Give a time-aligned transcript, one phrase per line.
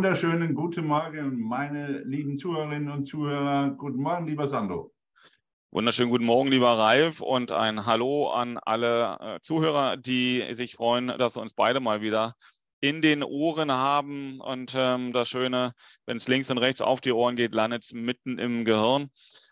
[0.00, 3.74] wunderschönen guten Morgen, meine lieben Zuhörerinnen und Zuhörer.
[3.76, 4.94] Guten Morgen, lieber Sandro.
[5.72, 11.08] Wunderschönen guten Morgen, lieber Ralf, und ein Hallo an alle äh, Zuhörer, die sich freuen,
[11.08, 12.34] dass wir uns beide mal wieder
[12.80, 14.40] in den Ohren haben.
[14.40, 15.74] Und ähm, das Schöne,
[16.06, 19.10] wenn es links und rechts auf die Ohren geht, landet es mitten im Gehirn.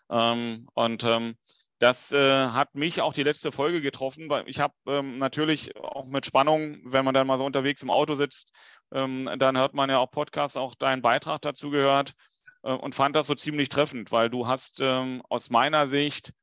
[0.09, 1.35] Ähm, und ähm,
[1.79, 6.05] das äh, hat mich auch die letzte Folge getroffen, weil ich habe ähm, natürlich auch
[6.05, 8.51] mit Spannung, wenn man dann mal so unterwegs im Auto sitzt,
[8.91, 12.13] ähm, dann hört man ja auch Podcasts, auch deinen Beitrag dazu gehört
[12.63, 16.33] äh, und fand das so ziemlich treffend, weil du hast ähm, aus meiner Sicht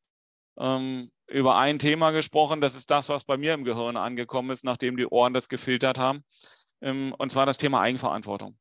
[0.59, 4.65] ähm, über ein Thema gesprochen, das ist das, was bei mir im Gehirn angekommen ist,
[4.65, 6.25] nachdem die Ohren das gefiltert haben,
[6.81, 8.57] ähm, und zwar das Thema Eigenverantwortung.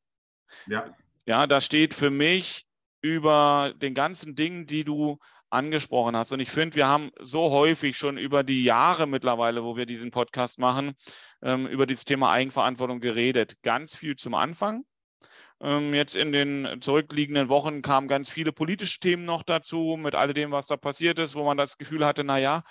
[0.66, 0.94] Ja.
[1.26, 2.66] Ja, das steht für mich
[3.00, 5.18] über den ganzen Dingen, die du
[5.56, 6.32] angesprochen hast.
[6.32, 10.10] Und ich finde, wir haben so häufig schon über die Jahre mittlerweile, wo wir diesen
[10.10, 10.94] Podcast machen,
[11.42, 13.56] ähm, über dieses Thema Eigenverantwortung geredet.
[13.62, 14.84] Ganz viel zum Anfang.
[15.60, 20.34] Ähm, jetzt in den zurückliegenden Wochen kamen ganz viele politische Themen noch dazu, mit all
[20.34, 22.62] dem, was da passiert ist, wo man das Gefühl hatte, naja,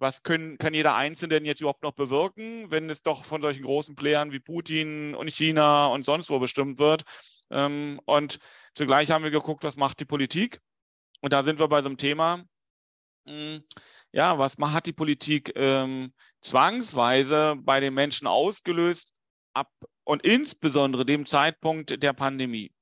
[0.00, 3.62] was können, kann jeder Einzelne denn jetzt überhaupt noch bewirken, wenn es doch von solchen
[3.64, 7.02] großen Playern wie Putin und China und sonst wo bestimmt wird?
[7.50, 8.38] Ähm, und
[8.74, 10.60] zugleich haben wir geguckt, was macht die Politik?
[11.20, 12.44] Und da sind wir bei so einem Thema,
[13.26, 13.62] hm,
[14.12, 19.12] ja, was hat die Politik ähm, zwangsweise bei den Menschen ausgelöst
[19.52, 19.70] ab
[20.04, 22.72] und insbesondere dem Zeitpunkt der Pandemie?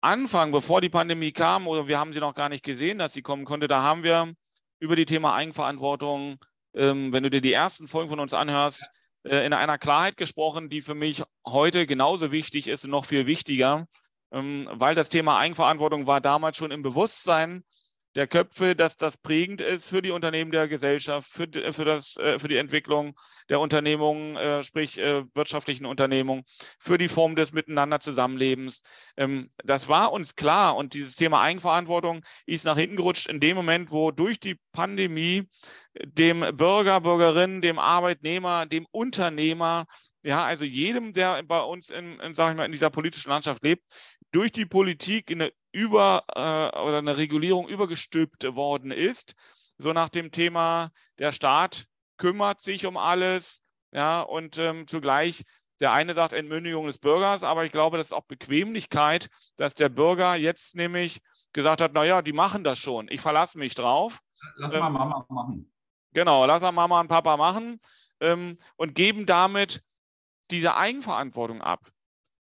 [0.00, 3.22] Anfang, bevor die Pandemie kam, oder wir haben sie noch gar nicht gesehen, dass sie
[3.22, 4.34] kommen konnte, da haben wir
[4.78, 6.38] über die Thema Eigenverantwortung,
[6.74, 8.84] ähm, wenn du dir die ersten Folgen von uns anhörst,
[9.22, 13.26] äh, in einer Klarheit gesprochen, die für mich heute genauso wichtig ist und noch viel
[13.26, 13.86] wichtiger,
[14.34, 17.62] weil das Thema Eigenverantwortung war damals schon im Bewusstsein
[18.14, 22.38] der Köpfe, dass das prägend ist für die Unternehmen der Gesellschaft, für, für, das, äh,
[22.38, 23.18] für die Entwicklung
[23.48, 26.44] der Unternehmungen, äh, sprich äh, wirtschaftlichen Unternehmungen,
[26.78, 28.82] für die Form des Miteinander Zusammenlebens.
[29.16, 33.56] Ähm, das war uns klar und dieses Thema Eigenverantwortung ist nach hinten gerutscht in dem
[33.56, 35.48] Moment, wo durch die Pandemie
[36.00, 39.86] dem Bürger, Bürgerin, dem Arbeitnehmer, dem Unternehmer
[40.24, 43.62] ja, also jedem, der bei uns in, in, sag ich mal, in dieser politischen Landschaft
[43.62, 43.84] lebt,
[44.34, 49.34] durch die Politik eine Über- äh, oder eine Regulierung übergestülpt worden ist.
[49.76, 51.86] So nach dem Thema, der Staat
[52.16, 53.62] kümmert sich um alles,
[53.92, 55.44] ja, und ähm, zugleich
[55.80, 59.88] der eine sagt Entmündigung des Bürgers, aber ich glaube, das ist auch Bequemlichkeit, dass der
[59.88, 61.20] Bürger jetzt nämlich
[61.52, 64.20] gesagt hat, naja, die machen das schon, ich verlasse mich drauf.
[64.56, 65.72] Lass ähm, mal Mama machen.
[66.12, 67.80] Genau, lass mal Mama und Papa machen
[68.20, 69.82] ähm, und geben damit
[70.50, 71.90] diese Eigenverantwortung ab.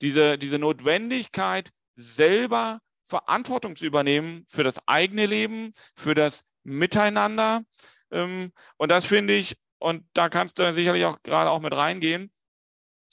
[0.01, 7.63] Diese, diese Notwendigkeit, selber Verantwortung zu übernehmen für das eigene Leben, für das Miteinander.
[8.11, 12.31] Ähm, und das finde ich, und da kannst du sicherlich auch gerade auch mit reingehen,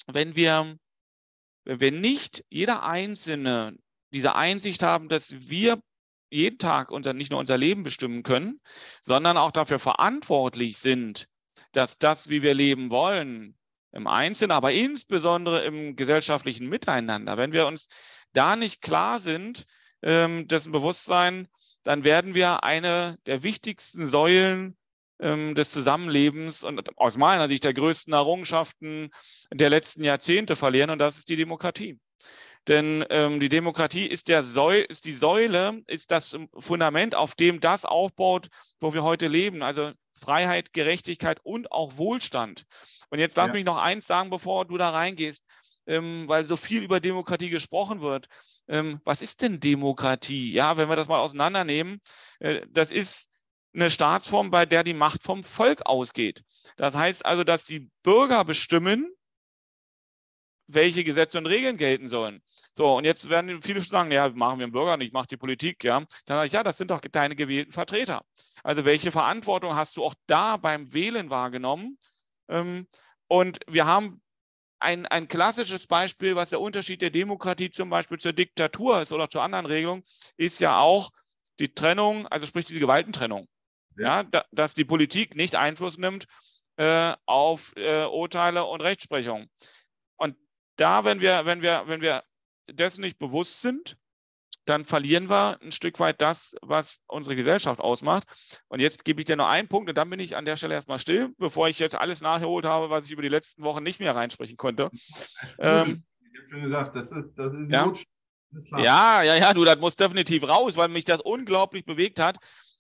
[0.07, 0.78] wenn wir,
[1.63, 3.75] wenn wir nicht jeder Einzelne
[4.12, 5.81] diese Einsicht haben, dass wir
[6.29, 8.59] jeden Tag unser, nicht nur unser Leben bestimmen können,
[9.02, 11.28] sondern auch dafür verantwortlich sind,
[11.72, 13.57] dass das, wie wir leben wollen,
[13.91, 17.88] im Einzelnen, aber insbesondere im gesellschaftlichen Miteinander, wenn wir uns
[18.35, 19.66] da nicht klar sind,
[20.01, 21.47] ähm, dessen Bewusstsein,
[21.84, 24.78] dann werden wir eine der wichtigsten Säulen
[25.19, 29.12] ähm, des Zusammenlebens und aus meiner Sicht der größten Errungenschaften
[29.51, 32.00] der letzten Jahrzehnte verlieren, und das ist die Demokratie.
[32.68, 37.59] Denn ähm, die Demokratie ist, der Säule, ist die Säule, ist das Fundament, auf dem
[37.59, 38.47] das aufbaut,
[38.79, 39.62] wo wir heute leben.
[39.62, 42.66] Also Freiheit, Gerechtigkeit und auch Wohlstand.
[43.09, 43.53] Und jetzt lass ja.
[43.53, 45.44] mich noch eins sagen, bevor du da reingehst,
[45.88, 48.28] ähm, weil so viel über Demokratie gesprochen wird.
[48.68, 50.51] Ähm, was ist denn Demokratie?
[50.51, 52.01] Ja, wenn wir das mal auseinandernehmen,
[52.40, 53.29] äh, das ist
[53.73, 56.44] eine Staatsform, bei der die Macht vom Volk ausgeht.
[56.78, 59.12] Das heißt also, dass die Bürger bestimmen,
[60.68, 62.41] welche Gesetze und Regeln gelten sollen.
[62.75, 65.38] So, und jetzt werden viele schon sagen, ja, machen wir einen Bürger nicht, macht die
[65.38, 65.99] Politik, ja.
[65.99, 68.23] Dann sage ich, ja, das sind doch deine gewählten Vertreter.
[68.64, 71.99] Also welche Verantwortung hast du auch da beim Wählen wahrgenommen?
[72.47, 72.88] Ähm,
[73.28, 74.22] und wir haben
[74.80, 79.30] ein, ein klassisches Beispiel, was der Unterschied der Demokratie zum Beispiel zur Diktatur ist oder
[79.30, 80.04] zu anderen Regelungen,
[80.38, 81.12] ist ja auch
[81.60, 83.48] die Trennung, also sprich diese Gewaltentrennung.
[83.98, 86.28] Ja, da, dass die Politik nicht Einfluss nimmt
[86.76, 89.50] äh, auf äh, Urteile und Rechtsprechung.
[90.18, 90.36] Und
[90.76, 92.24] da, wenn wir, wenn wir, wenn wir
[92.70, 93.98] dessen nicht bewusst sind,
[94.66, 98.28] dann verlieren wir ein Stück weit das, was unsere Gesellschaft ausmacht.
[98.67, 100.73] Und jetzt gebe ich dir noch einen Punkt und dann bin ich an der Stelle
[100.73, 104.00] erstmal still, bevor ich jetzt alles nachgeholt habe, was ich über die letzten Wochen nicht
[104.00, 104.90] mehr reinsprechen konnte.
[105.59, 107.91] Ähm, ich habe schon gesagt, das ist, das ist ja.
[108.52, 112.38] Ist ja, ja, ja, du, das muss definitiv raus, weil mich das unglaublich bewegt hat.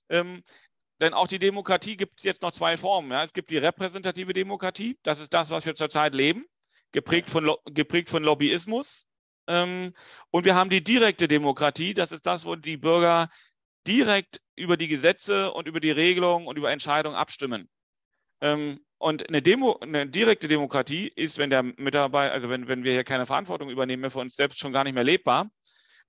[0.09, 0.41] Ähm,
[1.01, 3.11] denn auch die Demokratie gibt es jetzt noch zwei Formen.
[3.11, 3.23] Ja.
[3.23, 6.45] Es gibt die repräsentative Demokratie, das ist das, was wir zurzeit leben,
[6.91, 9.05] geprägt von, geprägt von Lobbyismus
[9.47, 11.93] und wir haben die direkte Demokratie.
[11.93, 13.29] Das ist das, wo die Bürger
[13.87, 17.69] direkt über die Gesetze und über die Regelungen und über Entscheidungen abstimmen.
[18.41, 22.93] Ähm, und eine, Demo, eine direkte Demokratie ist, wenn der Mitarbeiter, also wenn, wenn wir
[22.93, 25.49] hier keine Verantwortung übernehmen, für uns selbst schon gar nicht mehr lebbar.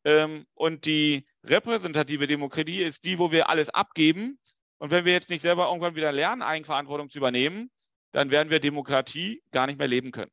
[0.05, 4.39] Ähm, und die repräsentative Demokratie ist die, wo wir alles abgeben.
[4.79, 7.71] Und wenn wir jetzt nicht selber irgendwann wieder lernen, Eigenverantwortung zu übernehmen,
[8.13, 10.31] dann werden wir Demokratie gar nicht mehr leben können.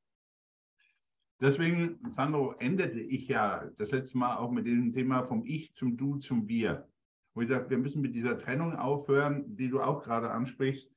[1.44, 5.98] Deswegen, Sandro, endete ich ja das letzte Mal auch mit dem Thema vom Ich zum
[5.98, 6.88] Du zum Wir.
[7.34, 10.90] Wo ich sage, wir müssen mit dieser Trennung aufhören, die du auch gerade ansprichst.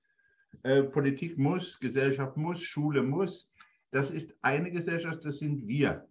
[0.62, 3.50] Äh, Politik muss, Gesellschaft muss, Schule muss.
[3.90, 6.06] Das ist eine Gesellschaft, das sind wir.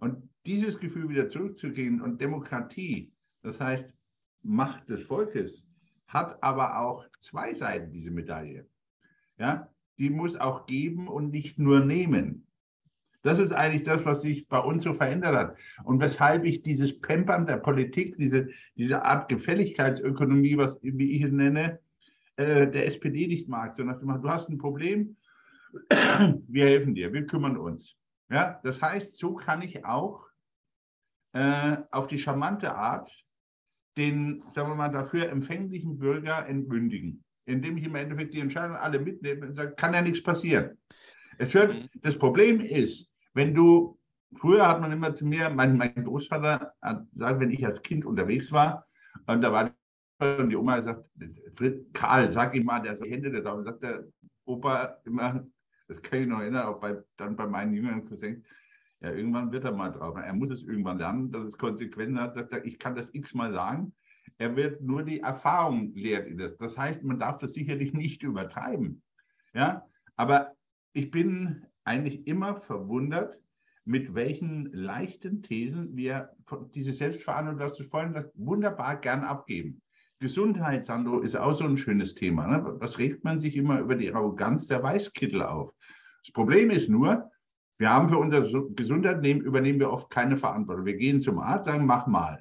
[0.00, 3.10] Und dieses Gefühl wieder zurückzugehen und Demokratie,
[3.40, 3.90] das heißt
[4.42, 5.64] Macht des Volkes,
[6.08, 8.66] hat aber auch zwei Seiten, diese Medaille.
[9.38, 12.46] Ja, die muss auch geben und nicht nur nehmen.
[13.22, 15.56] Das ist eigentlich das, was sich bei uns so verändert hat.
[15.84, 21.32] Und weshalb ich dieses Pampern der Politik, diese, diese Art Gefälligkeitsökonomie, was, wie ich es
[21.32, 21.78] nenne,
[22.36, 25.16] äh, der SPD nicht mag, sondern du hast ein Problem,
[25.88, 27.96] wir helfen dir, wir kümmern uns.
[28.30, 30.26] Ja, das heißt, so kann ich auch
[31.32, 33.10] äh, auf die charmante Art
[33.96, 38.98] den, sagen wir mal, dafür empfänglichen Bürger entmündigen, indem ich im Endeffekt die Entscheidung alle
[38.98, 40.78] mitnehme und sage, kann ja nichts passieren.
[41.38, 41.88] Es wird, mhm.
[42.00, 43.98] das Problem ist, wenn du,
[44.36, 48.04] früher hat man immer zu mir, mein, mein Großvater hat gesagt, wenn ich als Kind
[48.04, 48.86] unterwegs war,
[49.26, 49.70] und da war
[50.18, 51.04] und die Oma gesagt,
[51.92, 53.52] Karl, sag ihm mal, der so Hände da.
[53.52, 54.04] Und sagt der
[54.44, 55.44] Opa immer,
[55.88, 58.44] das kann ich noch erinnern, auch bei, dann bei meinen jüngeren Cousins,
[59.00, 60.16] ja, irgendwann wird er mal drauf.
[60.16, 62.36] Er muss es irgendwann lernen, dass es Konsequenzen hat.
[62.36, 63.92] Sagt er, ich kann das x-mal sagen.
[64.38, 66.56] Er wird nur die Erfahrung lehrt das.
[66.58, 69.02] Das heißt, man darf das sicherlich nicht übertreiben.
[69.54, 69.84] Ja,
[70.14, 70.52] aber
[70.92, 73.38] ich bin eigentlich immer verwundert,
[73.84, 76.30] mit welchen leichten Thesen wir
[76.74, 79.82] diese Selbstverantwortung, das du vorhin das wunderbar gern abgeben.
[80.20, 82.46] Gesundheit, Sandro, ist auch so ein schönes Thema.
[82.46, 82.76] Ne?
[82.78, 85.72] Was regt man sich immer über die Arroganz der Weißkittel auf?
[86.24, 87.28] Das Problem ist nur,
[87.78, 88.42] wir haben für unser
[88.76, 90.84] Gesundheit übernehmen wir oft keine Verantwortung.
[90.84, 92.40] Wir gehen zum Arzt, sagen, mach mal.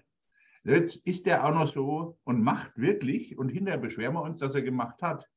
[0.63, 4.53] Jetzt ist der auch noch so und macht wirklich und hinterher beschweren wir uns, dass
[4.53, 5.27] er gemacht hat.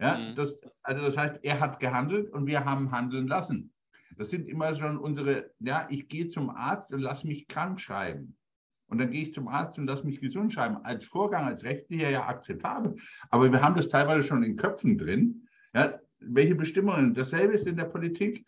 [0.00, 0.34] Ja, mhm.
[0.34, 3.72] das, also das heißt, er hat gehandelt und wir haben handeln lassen.
[4.16, 8.36] Das sind immer schon unsere, ja, ich gehe zum Arzt und lasse mich krank schreiben.
[8.88, 10.78] Und dann gehe ich zum Arzt und lasse mich gesund schreiben.
[10.82, 12.96] Als Vorgang, als rechtlicher ja akzeptabel.
[13.30, 15.46] Aber wir haben das teilweise schon in Köpfen drin.
[15.74, 17.14] Ja, welche Bestimmungen?
[17.14, 18.44] Dasselbe ist in der Politik.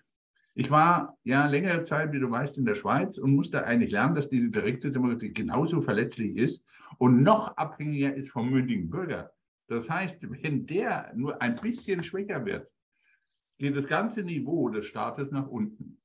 [0.54, 4.14] Ich war ja längere Zeit, wie du weißt, in der Schweiz und musste eigentlich lernen,
[4.14, 6.64] dass diese direkte Demokratie genauso verletzlich ist
[6.98, 9.30] und noch abhängiger ist vom mündigen Bürger.
[9.72, 12.70] Das heißt, wenn der nur ein bisschen schwächer wird,
[13.58, 15.98] geht das ganze Niveau des Staates nach unten.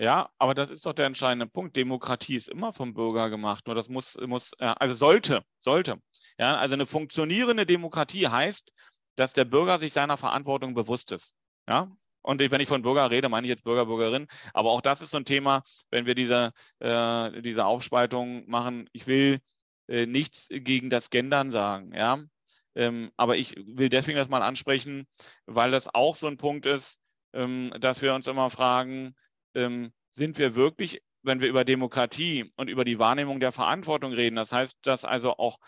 [0.00, 1.76] Ja, aber das ist doch der entscheidende Punkt.
[1.76, 3.66] Demokratie ist immer vom Bürger gemacht.
[3.66, 6.00] Nur das muss, muss also sollte, sollte.
[6.38, 8.72] Ja, also eine funktionierende Demokratie heißt,
[9.16, 11.34] dass der Bürger sich seiner Verantwortung bewusst ist.
[11.68, 14.26] Ja, und wenn ich von Bürger rede, meine ich jetzt Bürger, Bürgerin.
[14.54, 18.88] Aber auch das ist so ein Thema, wenn wir diese, äh, diese Aufspaltung machen.
[18.92, 19.40] Ich will
[19.88, 21.92] äh, nichts gegen das Gendern sagen.
[21.94, 22.24] Ja,
[22.74, 25.06] ähm, aber ich will deswegen das mal ansprechen,
[25.46, 26.98] weil das auch so ein Punkt ist,
[27.32, 29.14] ähm, dass wir uns immer fragen,
[29.54, 34.36] ähm, sind wir wirklich, wenn wir über Demokratie und über die Wahrnehmung der Verantwortung reden,
[34.36, 35.58] das heißt, dass also auch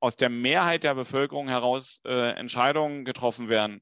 [0.00, 3.80] aus der Mehrheit der Bevölkerung heraus äh, Entscheidungen getroffen werden,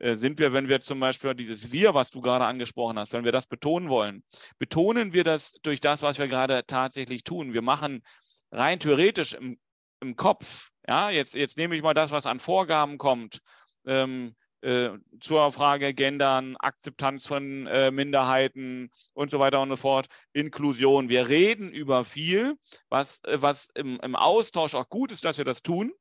[0.00, 3.24] äh, sind wir, wenn wir zum Beispiel dieses Wir, was du gerade angesprochen hast, wenn
[3.24, 4.24] wir das betonen wollen,
[4.58, 7.52] betonen wir das durch das, was wir gerade tatsächlich tun.
[7.52, 8.02] Wir machen
[8.50, 9.58] rein theoretisch im,
[10.00, 13.40] im Kopf, ja, jetzt, jetzt nehme ich mal das, was an Vorgaben kommt,
[13.86, 20.08] ähm, äh, zur Frage Gendern, Akzeptanz von äh, Minderheiten und so weiter und so fort,
[20.32, 21.08] Inklusion.
[21.08, 22.58] Wir reden über viel,
[22.88, 25.92] was, äh, was im, im, Austausch auch gut ist, dass wir das tun.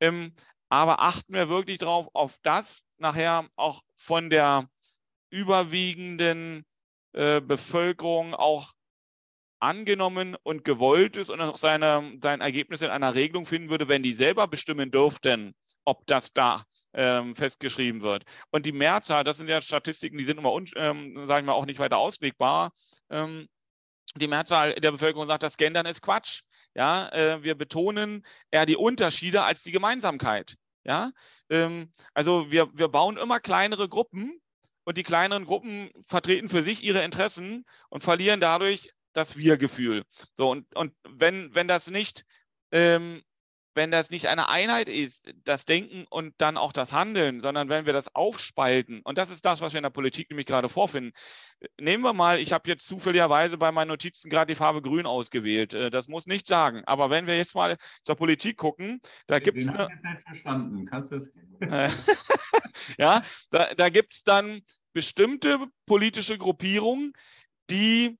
[0.00, 0.34] Ähm,
[0.68, 4.68] aber achten wir wirklich darauf, auf das nachher auch von der
[5.30, 6.64] überwiegenden
[7.12, 8.72] äh, Bevölkerung auch
[9.60, 14.02] angenommen und gewollt ist und auch seine, sein Ergebnis in einer Regelung finden würde, wenn
[14.02, 16.64] die selber bestimmen dürften, ob das da
[16.94, 18.24] ähm, festgeschrieben wird.
[18.50, 21.78] Und die Mehrzahl, das sind ja Statistiken, die sind immer, ähm, sagen wir, auch nicht
[21.78, 22.72] weiter auslegbar.
[23.10, 23.48] Ähm,
[24.16, 26.42] die Mehrzahl der Bevölkerung sagt, das Gendern ist Quatsch.
[26.74, 30.56] Ja, äh, wir betonen eher die Unterschiede als die Gemeinsamkeit.
[30.84, 31.12] Ja,
[31.50, 34.40] ähm, also wir, wir bauen immer kleinere Gruppen
[34.84, 40.04] und die kleineren Gruppen vertreten für sich ihre Interessen und verlieren dadurch das Wir-Gefühl.
[40.36, 42.24] So, und, und wenn, wenn das nicht
[42.72, 43.22] ähm,
[43.74, 47.86] wenn das nicht eine Einheit ist, das Denken und dann auch das Handeln, sondern wenn
[47.86, 51.12] wir das aufspalten, und das ist das, was wir in der Politik nämlich gerade vorfinden.
[51.80, 55.72] Nehmen wir mal, ich habe jetzt zufälligerweise bei meinen Notizen gerade die Farbe Grün ausgewählt.
[55.72, 56.82] Äh, das muss nicht sagen.
[56.86, 59.68] Aber wenn wir jetzt mal zur Politik gucken, da gibt es.
[59.68, 59.88] Eine...
[59.88, 60.86] nicht verstanden.
[60.86, 61.28] Kannst du.
[62.98, 64.62] ja, da, da gibt es dann
[64.92, 67.12] bestimmte politische Gruppierungen,
[67.70, 68.18] die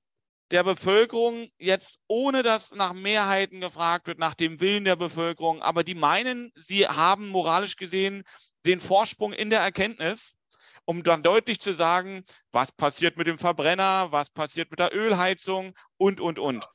[0.51, 5.83] der Bevölkerung jetzt, ohne dass nach Mehrheiten gefragt wird, nach dem Willen der Bevölkerung, aber
[5.83, 8.23] die meinen, sie haben moralisch gesehen
[8.65, 10.37] den Vorsprung in der Erkenntnis,
[10.85, 15.73] um dann deutlich zu sagen, was passiert mit dem Verbrenner, was passiert mit der Ölheizung
[15.97, 16.67] und, und, und.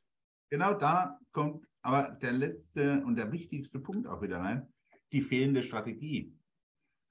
[0.51, 4.67] Genau da kommt aber der letzte und der wichtigste Punkt auch wieder rein,
[5.13, 6.33] die fehlende Strategie.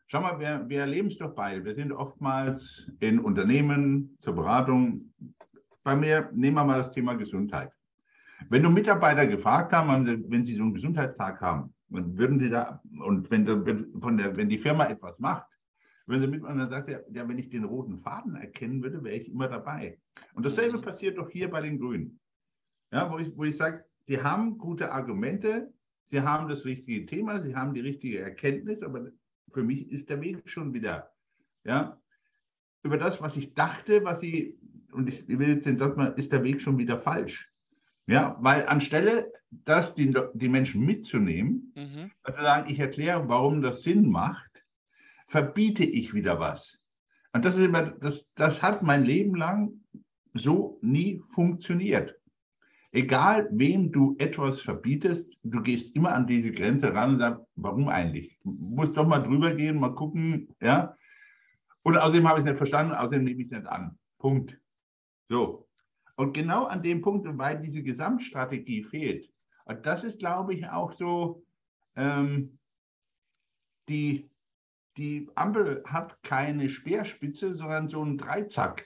[0.07, 1.63] Schau mal, wir, wir erleben es doch beide.
[1.65, 5.13] Wir sind oftmals in Unternehmen zur Beratung
[5.85, 7.71] bei mir, nehmen wir mal das Thema Gesundheit.
[8.49, 12.81] Wenn du Mitarbeiter gefragt haben, wenn sie so einen Gesundheitstag haben, dann würden sie da,
[12.99, 13.45] und wenn,
[14.01, 15.45] von der, wenn die Firma etwas macht,
[16.07, 19.03] wenn sie mit und dann sagt er, ja, wenn ich den roten Faden erkennen würde,
[19.03, 19.99] wäre ich immer dabei.
[20.33, 20.81] Und dasselbe mhm.
[20.81, 22.19] passiert doch hier bei den Grünen.
[22.91, 25.71] Ja, wo ich, wo ich sage, die haben gute Argumente,
[26.03, 29.11] sie haben das richtige Thema, sie haben die richtige Erkenntnis, aber
[29.51, 31.11] für mich ist der Weg schon wieder,
[31.63, 31.99] ja,
[32.83, 34.59] über das, was ich dachte, was sie
[34.95, 37.49] und ich will jetzt den Satz mal, ist der Weg schon wieder falsch.
[38.07, 42.11] Ja, weil anstelle, das die, die Menschen mitzunehmen, mhm.
[42.23, 44.51] also sagen, ich erkläre, warum das Sinn macht,
[45.27, 46.79] verbiete ich wieder was.
[47.33, 49.73] Und das ist immer, das, das hat mein Leben lang
[50.33, 52.15] so nie funktioniert.
[52.91, 57.89] Egal, wem du etwas verbietest, du gehst immer an diese Grenze ran und sagst, warum
[57.89, 58.39] eigentlich?
[58.43, 60.95] Du musst doch mal drüber gehen, mal gucken, ja.
[61.83, 63.97] Und außerdem habe ich es nicht verstanden, außerdem nehme ich es nicht an.
[64.17, 64.57] Punkt.
[65.29, 65.67] So.
[66.15, 69.29] Und genau an dem Punkt, weil diese Gesamtstrategie fehlt,
[69.65, 71.43] und das ist, glaube ich, auch so,
[71.95, 72.59] ähm,
[73.89, 74.29] die,
[74.97, 78.85] die Ampel hat keine Speerspitze, sondern so einen Dreizack.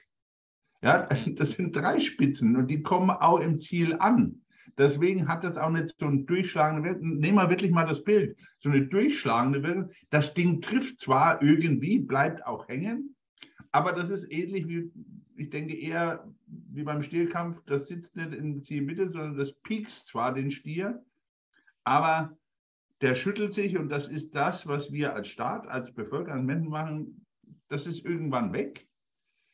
[0.82, 4.42] Ja, das sind drei Spitzen und die kommen auch im Ziel an.
[4.78, 7.18] Deswegen hat das auch nicht so eine durchschlagende Wirkung.
[7.18, 8.38] Nehmen wir wirklich mal das Bild.
[8.60, 9.92] So eine durchschlagende Wirkung.
[10.10, 13.16] Das Ding trifft zwar irgendwie, bleibt auch hängen,
[13.72, 14.90] aber das ist ähnlich wie,
[15.40, 20.34] ich denke eher wie beim Stierkampf, das sitzt nicht in Zielmitte, sondern das piekst zwar
[20.34, 21.04] den Stier,
[21.84, 22.38] aber
[23.02, 26.70] der schüttelt sich und das ist das, was wir als Staat, als Bevölkerung, als Menschen
[26.70, 27.26] machen,
[27.70, 28.88] das ist irgendwann weg.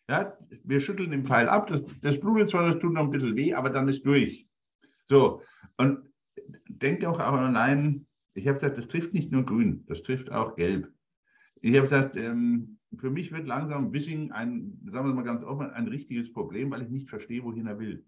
[0.09, 3.35] Ja, wir schütteln den Pfeil ab, das, das blutet zwar, das tut noch ein bisschen
[3.35, 4.47] weh, aber dann ist durch.
[5.07, 5.41] So,
[5.77, 5.99] und
[6.67, 10.91] denkt auch allein, ich habe gesagt, das trifft nicht nur grün, das trifft auch gelb.
[11.61, 15.69] Ich habe gesagt, ähm, für mich wird langsam Wissing ein, sagen wir mal ganz offen,
[15.71, 18.05] ein richtiges Problem, weil ich nicht verstehe, wohin er will.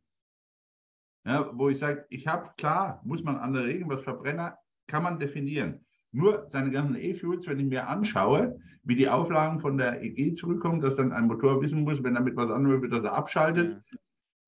[1.26, 5.20] Ja, wo ich sage, ich habe, klar, muss man andere Regeln, was Verbrenner kann man
[5.20, 5.86] definieren.
[6.12, 10.80] Nur seine ganzen E-Fuels, wenn ich mir anschaue, wie die Auflagen von der EG zurückkommen,
[10.80, 13.82] dass dann ein Motor wissen muss, wenn er mit was anderem wird, dass er abschaltet.
[13.92, 13.98] Ja.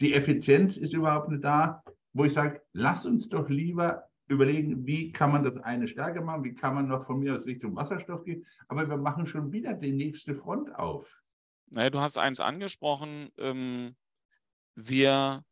[0.01, 5.11] Die Effizienz ist überhaupt nicht da, wo ich sage, lass uns doch lieber überlegen, wie
[5.11, 8.23] kann man das eine stärker machen, wie kann man noch von mir aus Richtung Wasserstoff
[8.23, 8.45] gehen.
[8.67, 11.21] Aber wir machen schon wieder die nächste Front auf.
[11.71, 13.29] Naja, du hast eins angesprochen.
[13.37, 13.95] Ähm,
[14.75, 15.43] wir,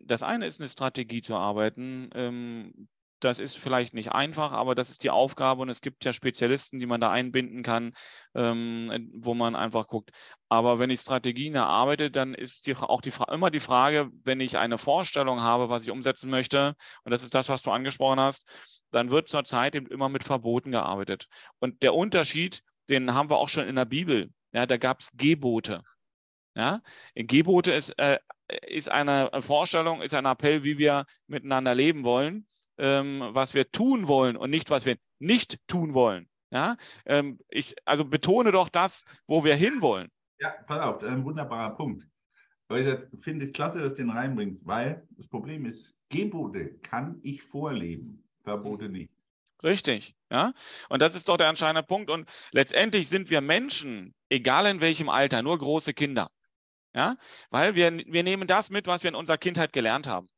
[0.00, 2.88] das eine ist eine Strategie zu arbeiten, ähm,
[3.20, 6.78] das ist vielleicht nicht einfach, aber das ist die Aufgabe und es gibt ja Spezialisten,
[6.78, 7.92] die man da einbinden kann,
[8.34, 10.10] ähm, wo man einfach guckt.
[10.48, 14.58] Aber wenn ich Strategien erarbeite, dann ist die, auch die, immer die Frage, wenn ich
[14.58, 16.74] eine Vorstellung habe, was ich umsetzen möchte,
[17.04, 18.44] und das ist das, was du angesprochen hast,
[18.90, 21.26] dann wird zurzeit eben immer mit Verboten gearbeitet.
[21.58, 24.30] Und der Unterschied, den haben wir auch schon in der Bibel.
[24.52, 25.82] Ja, da gab es Gebote.
[26.56, 26.82] Ja,
[27.14, 28.18] Gebote ist, äh,
[28.66, 32.48] ist eine Vorstellung, ist ein Appell, wie wir miteinander leben wollen
[32.80, 36.28] ähm, was wir tun wollen und nicht, was wir nicht tun wollen.
[36.50, 36.76] Ja?
[37.06, 40.10] Ähm, ich also betone doch das, wo wir hinwollen.
[40.40, 42.06] Ja, pass auf, ein wunderbarer Punkt.
[42.72, 42.86] Ich
[43.20, 48.24] finde es klasse, dass du den reinbringst, weil das Problem ist, Gebote kann ich vorleben,
[48.42, 49.12] Verbote nicht.
[49.62, 50.54] Richtig, ja.
[50.88, 52.10] Und das ist doch der entscheidende Punkt.
[52.10, 56.30] Und letztendlich sind wir Menschen, egal in welchem Alter, nur große Kinder.
[56.94, 57.16] Ja,
[57.50, 60.28] weil wir, wir nehmen das mit, was wir in unserer Kindheit gelernt haben.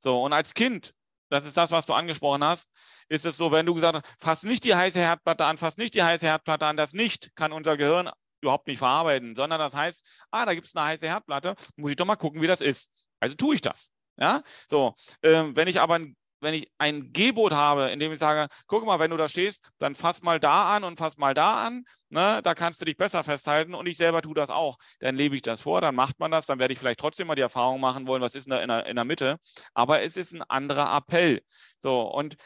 [0.00, 0.94] So, und als Kind
[1.28, 2.70] das ist das, was du angesprochen hast,
[3.08, 5.94] ist es so, wenn du gesagt hast, fass nicht die heiße Herdplatte an, fass nicht
[5.94, 10.04] die heiße Herdplatte an, das nicht kann unser Gehirn überhaupt nicht verarbeiten, sondern das heißt,
[10.30, 12.90] ah, da gibt es eine heiße Herdplatte, muss ich doch mal gucken, wie das ist.
[13.20, 13.90] Also tue ich das.
[14.18, 14.94] Ja, so.
[15.22, 18.84] Ähm, wenn ich aber ein wenn ich ein Gebot habe, in dem ich sage, guck
[18.84, 21.84] mal, wenn du da stehst, dann fass mal da an und fass mal da an,
[22.08, 24.76] ne, da kannst du dich besser festhalten und ich selber tue das auch.
[25.00, 27.34] Dann lebe ich das vor, dann macht man das, dann werde ich vielleicht trotzdem mal
[27.34, 29.38] die Erfahrung machen wollen, was ist in der, in der, in der Mitte,
[29.74, 31.42] aber es ist ein anderer Appell.
[31.82, 32.36] So, und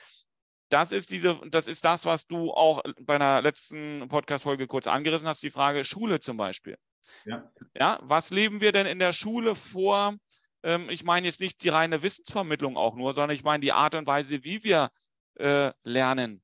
[0.70, 5.26] das ist diese, das ist das, was du auch bei einer letzten Podcast-Folge kurz angerissen
[5.26, 6.76] hast, die Frage Schule zum Beispiel.
[7.24, 7.50] Ja.
[7.74, 7.98] ja.
[8.02, 10.14] Was leben wir denn in der Schule vor?
[10.62, 13.94] Ähm, ich meine jetzt nicht die reine Wissensvermittlung auch nur, sondern ich meine die Art
[13.94, 14.90] und Weise, wie wir
[15.34, 16.42] äh, lernen,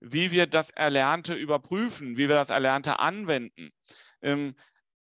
[0.00, 3.70] wie wir das Erlernte überprüfen, wie wir das Erlernte anwenden.
[4.22, 4.54] Ähm,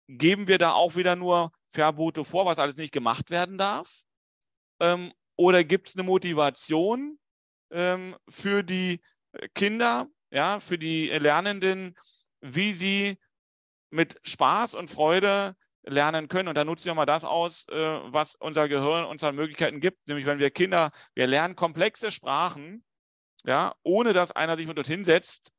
[0.08, 3.90] geben wir da auch wieder nur Verbote vor, was alles nicht gemacht werden darf?
[4.80, 7.18] Ähm, oder gibt es eine Motivation
[7.72, 9.02] ähm, für die
[9.56, 11.96] Kinder, ja, für die Lernenden,
[12.42, 13.18] wie sie
[13.90, 16.48] mit Spaß und Freude lernen können.
[16.50, 20.08] Und da nutzen wir mal das aus, äh, was unser Gehirn uns an Möglichkeiten gibt.
[20.08, 22.84] Nämlich, wenn wir Kinder, wir lernen komplexe Sprachen,
[23.46, 25.52] ja, ohne dass einer sich mit dorthin setzt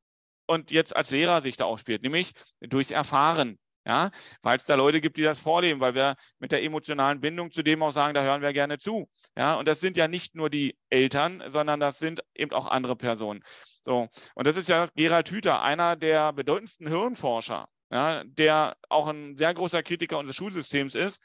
[0.46, 3.58] und jetzt als Lehrer sich da aufspielt, nämlich durchs Erfahren.
[3.86, 7.50] Ja, weil es da Leute gibt, die das vorleben, weil wir mit der emotionalen Bindung
[7.50, 9.10] zu dem auch sagen, da hören wir gerne zu.
[9.36, 12.96] Ja, und das sind ja nicht nur die Eltern, sondern das sind eben auch andere
[12.96, 13.42] Personen.
[13.82, 19.36] So, und das ist ja Gerald Hüther, einer der bedeutendsten Hirnforscher, ja, der auch ein
[19.36, 21.22] sehr großer Kritiker unseres Schulsystems ist.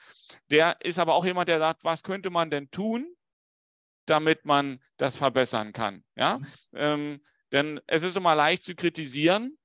[0.52, 3.08] Der ist aber auch jemand, der sagt, was könnte man denn tun,
[4.06, 6.04] damit man das verbessern kann.
[6.16, 6.38] Ja?
[6.38, 6.48] Mhm.
[6.74, 7.22] Ähm,
[7.52, 9.58] denn es ist immer leicht zu kritisieren,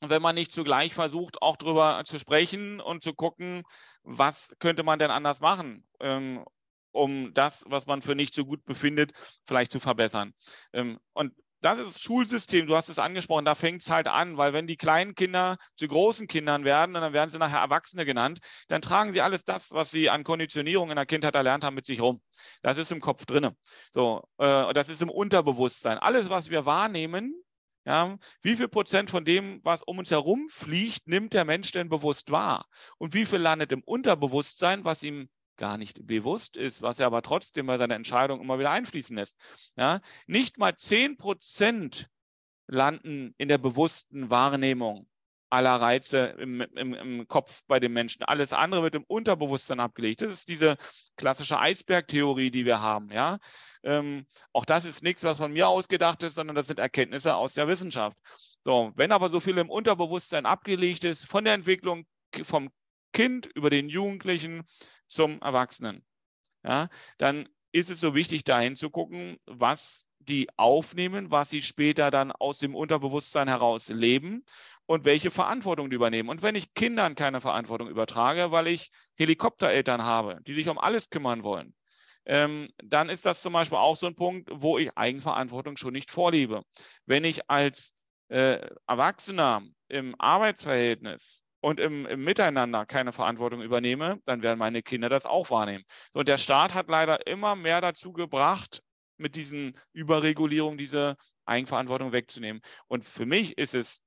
[0.00, 3.62] wenn man nicht zugleich versucht, auch darüber zu sprechen und zu gucken,
[4.02, 6.44] was könnte man denn anders machen, ähm,
[6.90, 9.12] um das, was man für nicht so gut befindet,
[9.44, 10.34] vielleicht zu verbessern.
[10.72, 11.32] Ähm, und
[11.64, 14.66] das ist das Schulsystem, du hast es angesprochen, da fängt es halt an, weil wenn
[14.66, 18.82] die kleinen Kinder zu großen Kindern werden und dann werden sie nachher Erwachsene genannt, dann
[18.82, 22.02] tragen sie alles das, was sie an Konditionierung in der Kindheit erlernt haben, mit sich
[22.02, 22.20] rum.
[22.60, 23.56] Das ist im Kopf drin.
[23.94, 25.96] So, äh, das ist im Unterbewusstsein.
[25.96, 27.34] Alles, was wir wahrnehmen,
[27.86, 31.88] ja, wie viel Prozent von dem, was um uns herum fliegt, nimmt der Mensch denn
[31.88, 32.66] bewusst wahr?
[32.98, 37.22] Und wie viel landet im Unterbewusstsein, was ihm gar nicht bewusst ist, was er aber
[37.22, 39.38] trotzdem bei seiner Entscheidung immer wieder einfließen lässt.
[39.76, 42.08] Ja, nicht mal 10 Prozent
[42.66, 45.06] landen in der bewussten Wahrnehmung
[45.54, 48.24] aller Reize im, im, im, Kopf bei den Menschen.
[48.24, 50.20] Alles andere wird im Unterbewusstsein abgelegt.
[50.20, 50.76] Das ist diese
[51.16, 53.10] klassische Eisbergtheorie, die wir haben.
[53.12, 53.38] Ja?
[53.84, 57.54] Ähm, auch das ist nichts, was von mir ausgedacht ist, sondern das sind Erkenntnisse aus
[57.54, 58.16] der Wissenschaft.
[58.64, 62.04] So, wenn aber so viel im Unterbewusstsein abgelegt ist, von der Entwicklung
[62.42, 62.70] vom
[63.12, 64.64] Kind über den Jugendlichen
[65.08, 66.04] zum Erwachsenen,
[66.64, 66.88] ja,
[67.18, 72.32] dann ist es so wichtig, dahin zu gucken, was die aufnehmen, was sie später dann
[72.32, 74.44] aus dem Unterbewusstsein heraus leben
[74.86, 76.28] und welche Verantwortung die übernehmen.
[76.28, 81.10] Und wenn ich Kindern keine Verantwortung übertrage, weil ich Helikoptereltern habe, die sich um alles
[81.10, 81.74] kümmern wollen,
[82.26, 86.10] ähm, dann ist das zum Beispiel auch so ein Punkt, wo ich Eigenverantwortung schon nicht
[86.10, 86.62] vorlebe.
[87.04, 87.94] Wenn ich als
[88.28, 95.08] äh, Erwachsener im Arbeitsverhältnis und im, im, Miteinander keine Verantwortung übernehme, dann werden meine Kinder
[95.08, 95.84] das auch wahrnehmen.
[96.12, 98.82] Und der Staat hat leider immer mehr dazu gebracht,
[99.16, 102.60] mit diesen Überregulierungen diese Eigenverantwortung wegzunehmen.
[102.86, 104.02] Und für mich ist es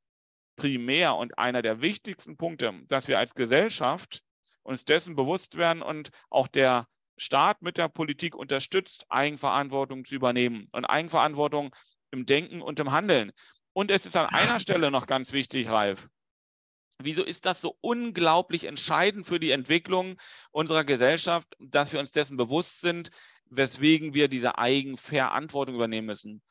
[0.56, 4.22] primär und einer der wichtigsten Punkte, dass wir als Gesellschaft
[4.62, 6.86] uns dessen bewusst werden und auch der
[7.18, 11.76] Staat mit der Politik unterstützt, Eigenverantwortung zu übernehmen und Eigenverantwortung
[12.12, 13.32] im Denken und im Handeln.
[13.74, 16.08] Und es ist an einer Stelle noch ganz wichtig, Ralf.
[17.00, 20.18] Wieso ist das so unglaublich entscheidend für die Entwicklung
[20.52, 23.12] unserer Gesellschaft, dass wir uns dessen bewusst sind,
[23.50, 26.42] weswegen wir diese Eigenverantwortung übernehmen müssen?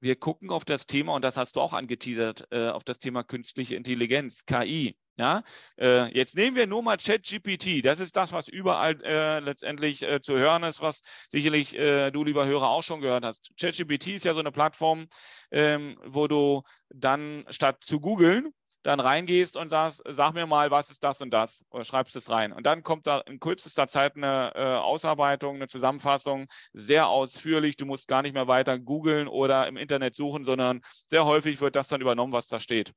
[0.00, 3.24] Wir gucken auf das Thema, und das hast du auch angeteasert, äh, auf das Thema
[3.24, 4.96] künstliche Intelligenz, KI.
[5.16, 5.42] Ja,
[5.80, 7.84] äh, jetzt nehmen wir nur mal ChatGPT.
[7.84, 12.22] Das ist das, was überall äh, letztendlich äh, zu hören ist, was sicherlich äh, du,
[12.22, 13.50] lieber Hörer, auch schon gehört hast.
[13.58, 15.08] ChatGPT ist ja so eine Plattform,
[15.50, 20.90] ähm, wo du dann statt zu googeln dann reingehst und sagst, sag mir mal, was
[20.90, 22.52] ist das und das oder schreibst es rein.
[22.52, 27.76] Und dann kommt da in kürzester Zeit eine äh, Ausarbeitung, eine Zusammenfassung, sehr ausführlich.
[27.76, 31.76] Du musst gar nicht mehr weiter googeln oder im Internet suchen, sondern sehr häufig wird
[31.76, 32.92] das dann übernommen, was da steht.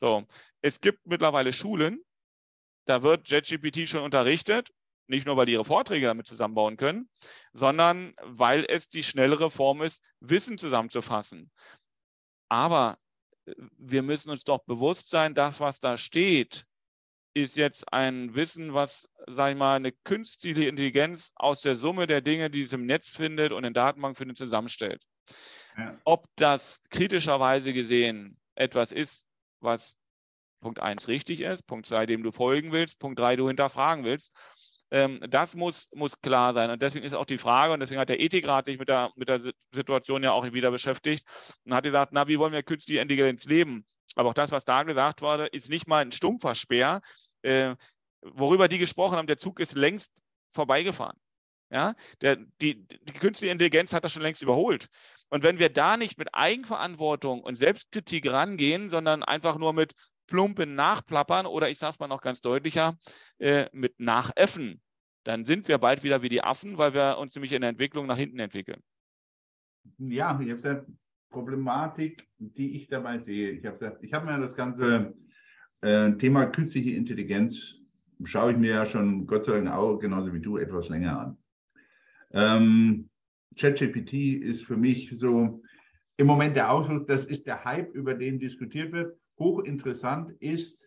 [0.00, 0.24] So,
[0.60, 2.02] es gibt mittlerweile Schulen,
[2.86, 4.70] da wird JetGPT schon unterrichtet,
[5.06, 7.08] nicht nur, weil die ihre Vorträge damit zusammenbauen können,
[7.52, 11.50] sondern weil es die schnellere Form ist, Wissen zusammenzufassen.
[12.48, 12.98] Aber
[13.78, 16.66] wir müssen uns doch bewusst sein, das, was da steht,
[17.34, 22.20] ist jetzt ein Wissen, was, sage ich mal, eine künstliche Intelligenz aus der Summe der
[22.20, 25.02] Dinge, die es im Netz findet und in Datenbank findet, zusammenstellt.
[25.76, 25.98] Ja.
[26.04, 29.24] Ob das kritischerweise gesehen etwas ist,
[29.60, 29.96] was
[30.60, 34.32] Punkt 1 richtig ist, Punkt 2, dem du folgen willst, Punkt 3, du hinterfragen willst,
[34.92, 36.70] das muss, muss klar sein.
[36.70, 39.30] Und deswegen ist auch die Frage, und deswegen hat der Ethikrat sich mit der, mit
[39.30, 39.40] der
[39.72, 41.26] Situation ja auch wieder beschäftigt
[41.64, 43.86] und hat gesagt, na, wie wollen wir künstliche Intelligenz leben?
[44.16, 47.00] Aber auch das, was da gesagt wurde, ist nicht mal ein stumpfer Speer.
[47.40, 47.74] Äh,
[48.20, 50.12] worüber die gesprochen haben, der Zug ist längst
[50.50, 51.16] vorbeigefahren.
[51.70, 54.88] Ja, der, die, die künstliche Intelligenz hat das schon längst überholt.
[55.30, 59.94] Und wenn wir da nicht mit Eigenverantwortung und Selbstkritik rangehen, sondern einfach nur mit
[60.32, 62.98] plumpen Nachplappern oder ich sage es mal noch ganz deutlicher,
[63.38, 64.80] äh, mit Nachäffen,
[65.24, 68.06] dann sind wir bald wieder wie die Affen, weil wir uns nämlich in der Entwicklung
[68.06, 68.80] nach hinten entwickeln.
[69.98, 70.86] Ja, ich habe gesagt,
[71.28, 73.50] Problematik, die ich dabei sehe.
[73.50, 75.14] Ich habe gesagt, ich habe mir das ganze
[75.82, 77.74] äh, Thema künstliche Intelligenz,
[78.24, 81.38] schaue ich mir ja schon Gott sei Dank auch genauso wie du etwas länger an.
[82.32, 83.10] Ähm,
[83.58, 85.62] ChatGPT ist für mich so
[86.16, 89.18] im Moment der Ausdruck, das ist der Hype, über den diskutiert wird.
[89.38, 90.78] Hochinteressant ist,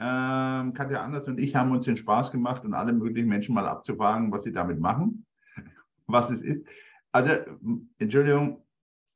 [0.00, 3.66] ähm, Katja Anders und ich haben uns den Spaß gemacht und alle möglichen Menschen mal
[3.66, 5.26] abzufragen, was sie damit machen,
[6.06, 6.64] was es ist.
[7.12, 7.32] Also,
[7.98, 8.64] Entschuldigung,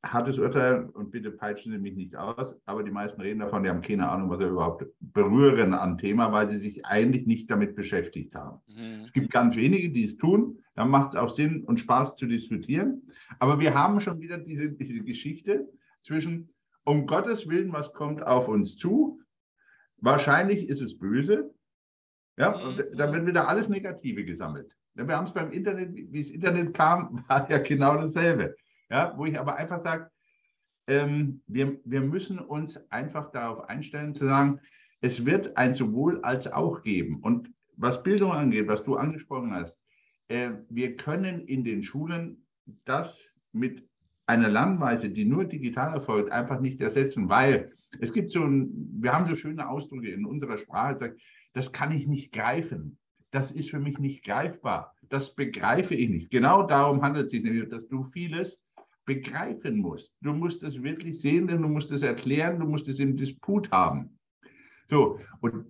[0.03, 3.69] hartes Urteil und bitte peitschen Sie mich nicht aus, aber die meisten reden davon, die
[3.69, 7.75] haben keine Ahnung, was sie überhaupt berühren an Thema, weil sie sich eigentlich nicht damit
[7.75, 8.61] beschäftigt haben.
[8.67, 9.01] Mhm.
[9.03, 12.25] Es gibt ganz wenige, die es tun, dann macht es auch Sinn und Spaß zu
[12.25, 13.01] diskutieren.
[13.39, 15.67] Aber wir haben schon wieder diese, diese Geschichte
[16.03, 16.49] zwischen,
[16.89, 19.21] um Gottes Willen, was kommt auf uns zu?
[19.97, 21.53] Wahrscheinlich ist es böse.
[22.35, 22.83] Ja, mhm.
[22.97, 24.75] da wird wieder alles Negative gesammelt.
[24.95, 28.55] Wir haben es beim Internet, wie das Internet kam, war ja genau dasselbe.
[28.89, 30.09] Ja, wo ich aber einfach sage,
[30.87, 34.59] ähm, wir, wir müssen uns einfach darauf einstellen, zu sagen,
[35.01, 37.19] es wird ein sowohl als auch geben.
[37.21, 39.79] Und was Bildung angeht, was du angesprochen hast,
[40.29, 42.47] äh, wir können in den Schulen
[42.85, 43.19] das
[43.51, 43.87] mit
[44.29, 48.69] einer Lernweise, die nur digital erfolgt, einfach nicht ersetzen, weil es gibt so ein,
[49.01, 51.21] wir haben so schöne Ausdrücke in unserer Sprache, sagt,
[51.53, 52.99] das kann ich nicht greifen.
[53.31, 54.93] Das ist für mich nicht greifbar.
[55.09, 56.29] Das begreife ich nicht.
[56.29, 58.61] Genau darum handelt es sich nämlich, dass du vieles
[59.05, 60.15] begreifen musst.
[60.21, 63.71] Du musst es wirklich sehen, denn du musst es erklären, du musst es im Disput
[63.71, 64.19] haben.
[64.89, 65.65] So, und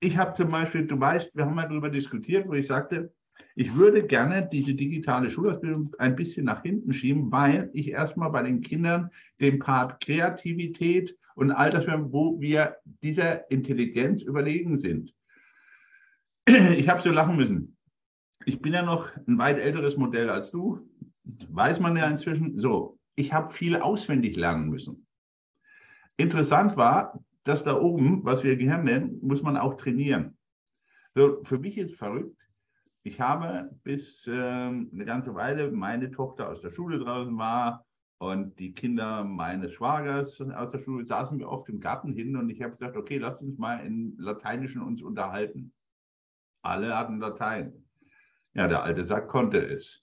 [0.00, 3.12] ich habe zum Beispiel, du weißt, wir haben mal darüber diskutiert, wo ich sagte,
[3.58, 8.42] ich würde gerne diese digitale Schulausbildung ein bisschen nach hinten schieben, weil ich erstmal bei
[8.42, 15.12] den Kindern den Part Kreativität und Altersfirmen, wo wir dieser Intelligenz überlegen sind.
[16.46, 17.76] Ich habe so lachen müssen.
[18.44, 20.88] Ich bin ja noch ein weit älteres Modell als du
[21.50, 25.06] weiß man ja inzwischen so, ich habe viel auswendig lernen müssen.
[26.16, 30.36] Interessant war, dass da oben, was wir Gehirn nennen, muss man auch trainieren.
[31.14, 32.36] So, für mich ist verrückt,
[33.02, 37.84] ich habe bis äh, eine ganze Weile meine Tochter aus der Schule draußen war
[38.18, 42.50] und die Kinder meines Schwagers aus der Schule saßen wir oft im Garten hin und
[42.50, 45.72] ich habe gesagt, okay, lass uns mal in Lateinischen uns unterhalten.
[46.62, 47.84] Alle hatten Latein.
[48.54, 50.02] Ja, der alte Sack konnte es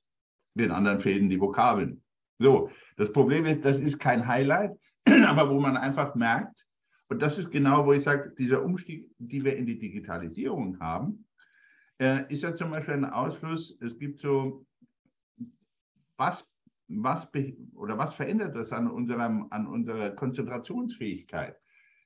[0.56, 2.02] den anderen fehlen die Vokabeln.
[2.40, 4.72] So, das Problem ist, das ist kein Highlight,
[5.26, 6.66] aber wo man einfach merkt,
[7.08, 11.28] und das ist genau, wo ich sage, dieser Umstieg, die wir in die Digitalisierung haben,
[12.00, 14.66] äh, ist ja zum Beispiel ein Ausfluss, es gibt so,
[16.18, 16.48] was,
[16.88, 17.30] was,
[17.76, 21.56] oder was verändert das an, unserem, an unserer Konzentrationsfähigkeit?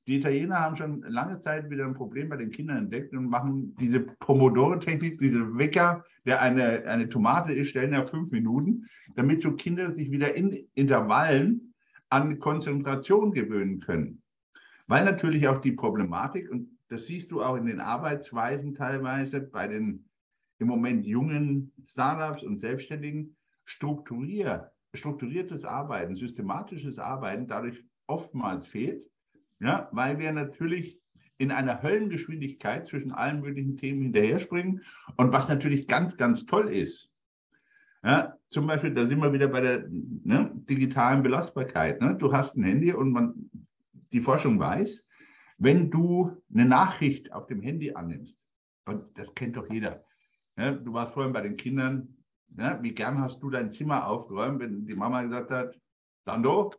[0.08, 3.76] Die Italiener haben schon lange Zeit wieder ein Problem bei den Kindern entdeckt und machen
[3.80, 9.52] diese Pomodoro-Technik, diese Wecker, der eine, eine Tomate ist, stellen ja fünf Minuten, damit so
[9.52, 11.76] Kinder sich wieder in Intervallen
[12.10, 14.24] an Konzentration gewöhnen können.
[14.88, 19.68] Weil natürlich auch die Problematik, und das siehst du auch in den Arbeitsweisen teilweise bei
[19.68, 20.06] den
[20.60, 29.10] im Moment jungen Startups und Selbstständigen, strukturier, strukturiertes Arbeiten, systematisches Arbeiten dadurch oftmals fehlt
[29.60, 31.00] ja, weil wir natürlich
[31.38, 34.82] in einer Höllengeschwindigkeit zwischen allen möglichen Themen hinterher springen.
[35.18, 37.10] Und was natürlich ganz, ganz toll ist,
[38.04, 42.02] ja, zum Beispiel, da sind wir wieder bei der ne, digitalen Belastbarkeit.
[42.02, 42.16] Ne?
[42.16, 43.50] Du hast ein Handy und man,
[44.14, 45.06] die Forschung weiß,
[45.60, 48.36] wenn du eine Nachricht auf dem Handy annimmst,
[48.86, 50.04] und das kennt doch jeder,
[50.56, 50.76] ne?
[50.82, 52.18] du warst vorhin bei den Kindern,
[52.48, 52.80] ne?
[52.82, 55.78] wie gern hast du dein Zimmer aufgeräumt, wenn die Mama gesagt hat,
[56.26, 56.74] Sando,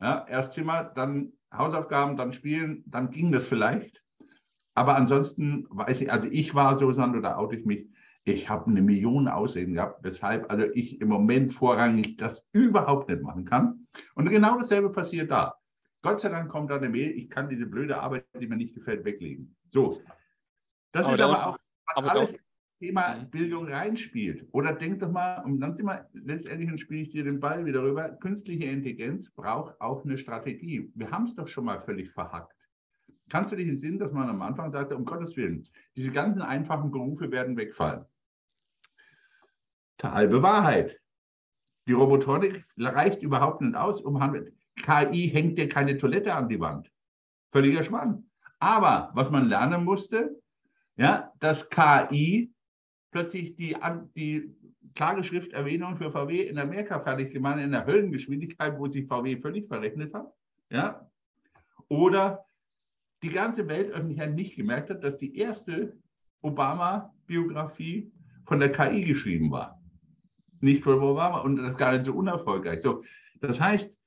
[0.00, 4.02] ja, erst Zimmer, dann Hausaufgaben, dann spielen, dann ging das vielleicht.
[4.74, 7.88] Aber ansonsten weiß ich, also ich war so, Sandro, da oute ich mich,
[8.24, 13.22] ich habe eine Million Ausreden gehabt, weshalb also ich im Moment vorrangig das überhaupt nicht
[13.22, 13.86] machen kann.
[14.14, 15.59] Und genau dasselbe passiert da.
[16.02, 18.74] Gott sei Dank kommt da eine Mail, ich kann diese blöde Arbeit, die mir nicht
[18.74, 19.54] gefällt, weglegen.
[19.70, 20.00] So.
[20.92, 22.36] Das aber ist aber auch, was aber alles
[22.80, 23.30] Thema mhm.
[23.30, 24.48] Bildung reinspielt.
[24.52, 27.82] Oder denk doch mal, und dann sind wir letztendlich, spiele ich dir den Ball wieder
[27.82, 30.90] rüber, künstliche Intelligenz braucht auch eine Strategie.
[30.94, 32.54] Wir haben es doch schon mal völlig verhackt.
[33.28, 36.42] Kannst du dich in Sinn, dass man am Anfang sagte, um Gottes Willen, diese ganzen
[36.42, 38.04] einfachen Berufe werden wegfallen?
[40.02, 40.98] Die halbe Wahrheit.
[41.86, 44.54] Die Robotonik reicht überhaupt nicht aus, um Handel.
[44.82, 46.90] KI hängt dir keine Toilette an die Wand.
[47.52, 48.30] Völliger Schwann.
[48.58, 50.40] Aber was man lernen musste,
[50.96, 52.52] ja, dass KI
[53.10, 53.76] plötzlich die,
[54.14, 54.54] die
[54.94, 60.14] Klageschrifterwähnung für VW in Amerika fertig gemacht, in der Höllengeschwindigkeit, wo sich VW völlig verrechnet
[60.14, 60.32] hat.
[60.70, 61.10] Ja?
[61.88, 62.44] Oder
[63.22, 65.96] die ganze Weltöffentlichkeit nicht gemerkt hat, dass die erste
[66.42, 68.12] Obama-Biografie
[68.46, 69.80] von der KI geschrieben war.
[70.60, 72.80] Nicht von Obama und das gar nicht so unerfolgreich.
[72.80, 73.02] So,
[73.40, 73.99] das heißt,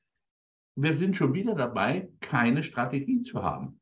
[0.76, 3.80] wir sind schon wieder dabei, keine Strategie zu haben.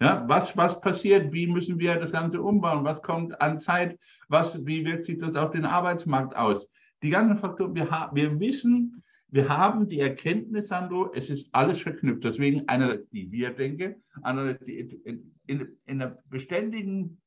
[0.00, 1.32] Ja, was, was passiert?
[1.32, 2.84] Wie müssen wir das Ganze umbauen?
[2.84, 3.98] Was kommt an Zeit?
[4.28, 6.68] Was, wie wirkt sich das auf den Arbeitsmarkt aus?
[7.02, 12.24] Die ganzen Faktoren, wir, wir wissen, wir haben die Erkenntnis, Sandro, es ist alles verknüpft.
[12.24, 17.20] Deswegen einerseits die Wir-Denke, andererseits die, in, in, in der beständigen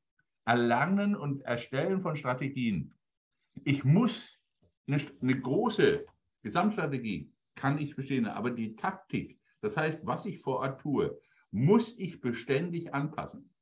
[0.46, 2.94] Erlangen und Erstellen von Strategien.
[3.64, 4.40] Ich muss
[4.88, 6.06] eine, eine große
[6.44, 11.20] Gesamtstrategie, kann ich verstehen, aber die Taktik, das heißt, was ich vor Ort tue,
[11.52, 13.54] muss ich beständig anpassen.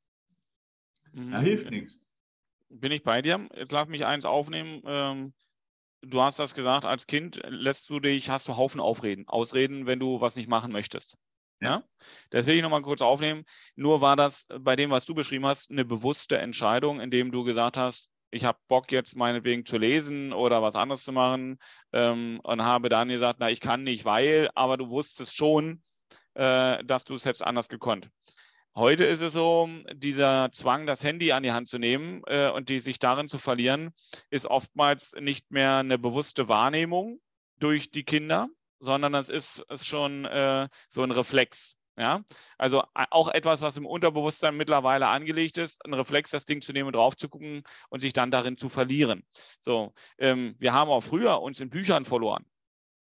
[1.12, 1.32] Mhm.
[1.32, 1.98] Da hilft nichts.
[2.68, 3.48] Bin ich bei dir?
[3.56, 4.82] Jetzt lass mich eins aufnehmen.
[4.84, 5.34] Ähm,
[6.02, 9.98] du hast das gesagt, als Kind lässt du dich, hast du Haufen Aufreden, Ausreden, wenn
[9.98, 11.18] du was nicht machen möchtest.
[11.60, 11.82] Ja,
[12.30, 13.44] das will ich nochmal kurz aufnehmen.
[13.74, 17.76] Nur war das bei dem, was du beschrieben hast, eine bewusste Entscheidung, indem du gesagt
[17.76, 21.58] hast, ich habe Bock jetzt meinetwegen zu lesen oder was anderes zu machen
[21.92, 25.82] ähm, und habe dann gesagt, na, ich kann nicht, weil, aber du wusstest schon,
[26.34, 28.10] äh, dass du es jetzt anders gekonnt.
[28.74, 32.68] Heute ist es so, dieser Zwang, das Handy an die Hand zu nehmen äh, und
[32.68, 33.90] die sich darin zu verlieren,
[34.30, 37.20] ist oftmals nicht mehr eine bewusste Wahrnehmung
[37.58, 41.76] durch die Kinder, sondern das ist, ist schon äh, so ein Reflex.
[41.98, 42.22] Ja,
[42.58, 46.86] also auch etwas, was im Unterbewusstsein mittlerweile angelegt ist, ein Reflex, das Ding zu nehmen
[46.86, 49.24] und drauf zu gucken und sich dann darin zu verlieren.
[49.60, 52.44] So, ähm, wir haben auch früher uns in Büchern verloren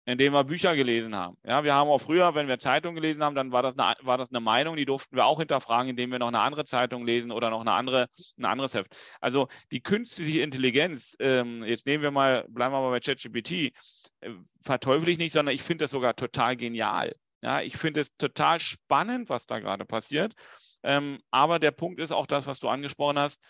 [0.06, 1.36] indem wir Bücher gelesen haben.
[1.44, 4.18] Ja, wir haben auch früher, wenn wir Zeitung gelesen haben, dann war das, eine, war
[4.18, 7.30] das eine Meinung, die durften wir auch hinterfragen, indem wir noch eine andere Zeitung lesen
[7.30, 8.92] oder noch eine andere, ein anderes Heft.
[9.20, 14.30] Also die künstliche Intelligenz, ähm, jetzt nehmen wir mal, bleiben wir mal bei ChatGPT, äh,
[14.62, 17.14] verteufel ich nicht, sondern ich finde das sogar total genial.
[17.42, 20.34] Ja, ich finde es total spannend, was da gerade passiert.
[20.82, 23.40] Ähm, aber der Punkt ist auch das, was du angesprochen hast,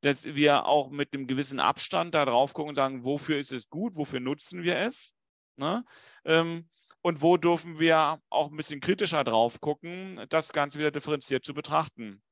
[0.00, 3.68] dass wir auch mit einem gewissen Abstand da drauf gucken und sagen, wofür ist es
[3.68, 5.14] gut, wofür nutzen wir es?
[5.56, 5.84] Ne?
[6.24, 6.68] Ähm,
[7.02, 11.52] und wo dürfen wir auch ein bisschen kritischer drauf gucken, das Ganze wieder differenziert zu
[11.52, 12.23] betrachten.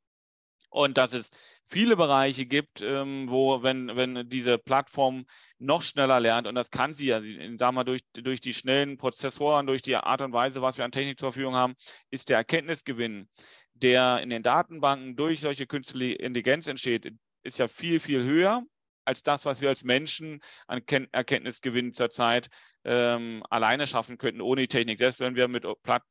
[0.72, 1.30] Und dass es
[1.66, 5.26] viele Bereiche gibt, ähm, wo, wenn, wenn diese Plattform
[5.58, 7.20] noch schneller lernt, und das kann sie ja,
[7.58, 10.92] sagen wir, durch, durch die schnellen Prozessoren, durch die Art und Weise, was wir an
[10.92, 11.74] Technik zur Verfügung haben,
[12.10, 13.28] ist der Erkenntnisgewinn,
[13.74, 18.62] der in den Datenbanken durch solche künstliche Intelligenz entsteht, ist ja viel, viel höher
[19.04, 22.48] als das, was wir als Menschen an Erkenntnisgewinn zurzeit
[22.84, 24.98] ähm, alleine schaffen könnten, ohne die Technik.
[24.98, 25.64] Selbst wenn wir mit,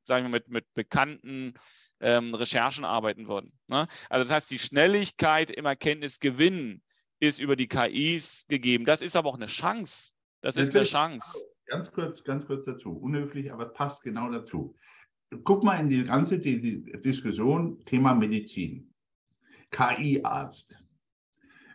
[0.03, 1.55] sagen wir, mit, mit bekannten
[2.01, 3.53] ähm, Recherchen arbeiten würden.
[3.67, 3.87] Ne?
[4.09, 6.81] Also das heißt, die Schnelligkeit im Erkenntnisgewinn
[7.19, 8.85] ist über die KIs gegeben.
[8.85, 10.13] Das ist aber auch eine Chance.
[10.41, 11.25] Das, ist eine Chance.
[11.67, 12.91] Ganz kurz, ganz kurz dazu.
[12.91, 14.75] Unhöflich, aber passt genau dazu.
[15.43, 18.91] Guck mal in die ganze die, die Diskussion Thema Medizin.
[19.69, 20.77] KI-Arzt.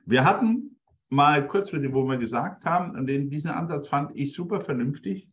[0.05, 5.31] Wir hatten mal kurz, wo wir gesagt haben, und diesen Ansatz fand ich super vernünftig.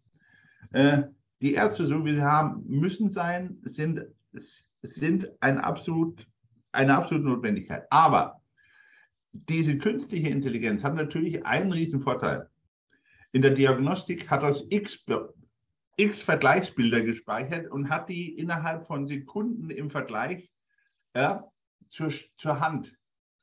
[0.71, 1.03] Äh,
[1.41, 4.05] die Ärzte, so wie sie haben, müssen sein, sind,
[4.83, 6.27] sind ein absolut,
[6.71, 7.85] eine absolute Notwendigkeit.
[7.89, 8.41] Aber
[9.31, 12.49] diese künstliche Intelligenz hat natürlich einen riesen Vorteil.
[13.31, 15.03] In der Diagnostik hat das X,
[15.97, 20.51] X Vergleichsbilder gespeichert und hat die innerhalb von Sekunden im Vergleich
[21.15, 21.51] ja,
[21.89, 22.95] zur, zur Hand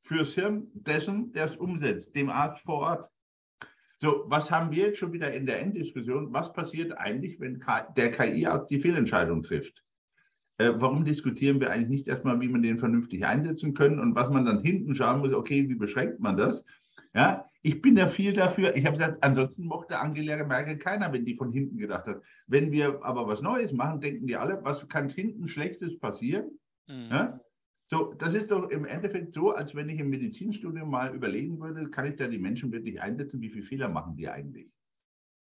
[0.02, 3.10] fürs Hirn dessen, der es umsetzt, dem Arzt vor Ort.
[3.98, 6.32] So, was haben wir jetzt schon wieder in der Enddiskussion?
[6.32, 7.62] Was passiert eigentlich, wenn
[7.96, 9.84] der KI-Arzt die Fehlentscheidung trifft?
[10.60, 14.28] Äh, warum diskutieren wir eigentlich nicht erstmal, wie man den vernünftig einsetzen können und was
[14.28, 16.62] man dann hinten schauen muss, okay, wie beschränkt man das?
[17.14, 18.76] Ja, ich bin da viel dafür.
[18.76, 22.20] Ich habe gesagt, ansonsten mochte Angela Merkel keiner, wenn die von hinten gedacht hat.
[22.46, 26.50] Wenn wir aber was Neues machen, denken die alle, was kann hinten Schlechtes passieren?
[26.88, 27.08] Mhm.
[27.10, 27.40] Ja?
[27.88, 31.88] So, das ist doch im Endeffekt so, als wenn ich im Medizinstudium mal überlegen würde,
[31.88, 33.40] kann ich da die Menschen wirklich einsetzen?
[33.40, 34.70] Wie viele Fehler machen die eigentlich?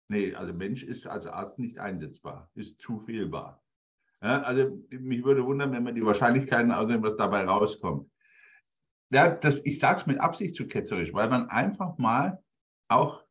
[0.09, 3.65] Nee, also Mensch ist als Arzt nicht einsetzbar, ist zu fehlbar.
[4.23, 8.11] Ja, also mich würde wundern, wenn man die Wahrscheinlichkeiten aussehen, was dabei rauskommt.
[9.11, 12.43] Ja, das, ich sage es mit Absicht zu ketzerisch, weil man einfach mal
[12.89, 13.25] auch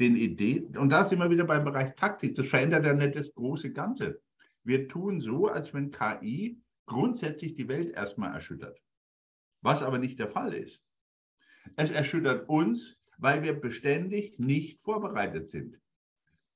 [0.00, 3.32] den Ideen, und da sind wir wieder beim Bereich Taktik, das verändert ja nicht das
[3.34, 4.20] große Ganze.
[4.64, 8.78] Wir tun so, als wenn KI grundsätzlich die Welt erstmal erschüttert.
[9.62, 10.82] Was aber nicht der Fall ist.
[11.76, 15.78] Es erschüttert uns, weil wir beständig nicht vorbereitet sind.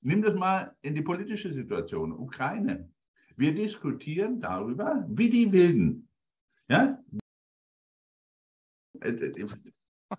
[0.01, 2.91] Nimm das mal in die politische Situation, Ukraine.
[3.37, 6.09] Wir diskutieren darüber, wie die Wilden.
[6.69, 6.99] Ja?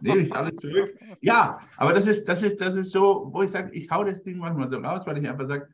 [0.01, 0.97] Nehme ich alles zurück.
[1.21, 4.21] Ja, aber das ist, das ist, das ist so, wo ich sage, ich hau das
[4.23, 5.67] Ding manchmal so raus, weil ich einfach sage,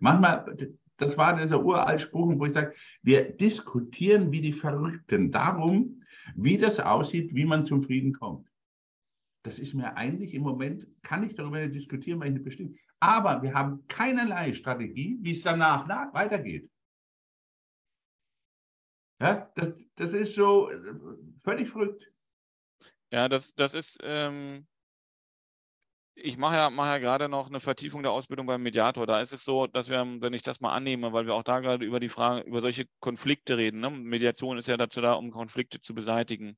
[0.00, 0.56] manchmal,
[0.96, 6.02] das war dieser uralt Spruch, wo ich sage, wir diskutieren wie die Verrückten darum,
[6.34, 8.48] wie das aussieht, wie man zum Frieden kommt.
[9.44, 12.76] Das ist mir eigentlich im Moment, kann ich darüber diskutieren, weil ich nicht bestimmt.
[13.00, 16.68] Aber wir haben keinerlei Strategie, wie es danach nach weitergeht.
[19.20, 20.94] Ja, das, das ist so äh,
[21.42, 22.10] völlig verrückt.
[23.10, 24.66] Ja, das, das ist, ähm,
[26.14, 29.06] ich mache ja, mache ja gerade noch eine Vertiefung der Ausbildung beim Mediator.
[29.06, 31.60] Da ist es so, dass wir, wenn ich das mal annehme, weil wir auch da
[31.60, 33.80] gerade über die Frage, über solche Konflikte reden.
[33.80, 33.90] Ne?
[33.90, 36.56] Mediation ist ja dazu da, um Konflikte zu beseitigen.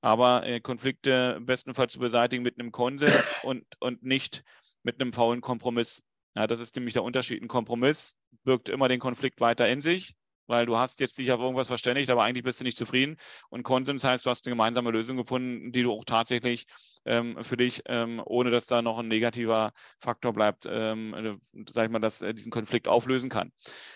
[0.00, 4.44] Aber äh, Konflikte bestenfalls zu beseitigen mit einem Konsens und, und nicht
[4.82, 6.02] mit einem faulen Kompromiss.
[6.36, 7.42] Ja, das ist nämlich der Unterschied.
[7.42, 10.14] Ein Kompromiss birgt immer den Konflikt weiter in sich
[10.46, 13.16] weil du hast jetzt dich auf irgendwas verständigt, aber eigentlich bist du nicht zufrieden.
[13.50, 16.66] Und Konsens heißt, du hast eine gemeinsame Lösung gefunden, die du auch tatsächlich
[17.04, 21.86] ähm, für dich, ähm, ohne dass da noch ein negativer Faktor bleibt, ähm, äh, sag
[21.86, 23.52] ich mal, dass äh, diesen Konflikt auflösen kann.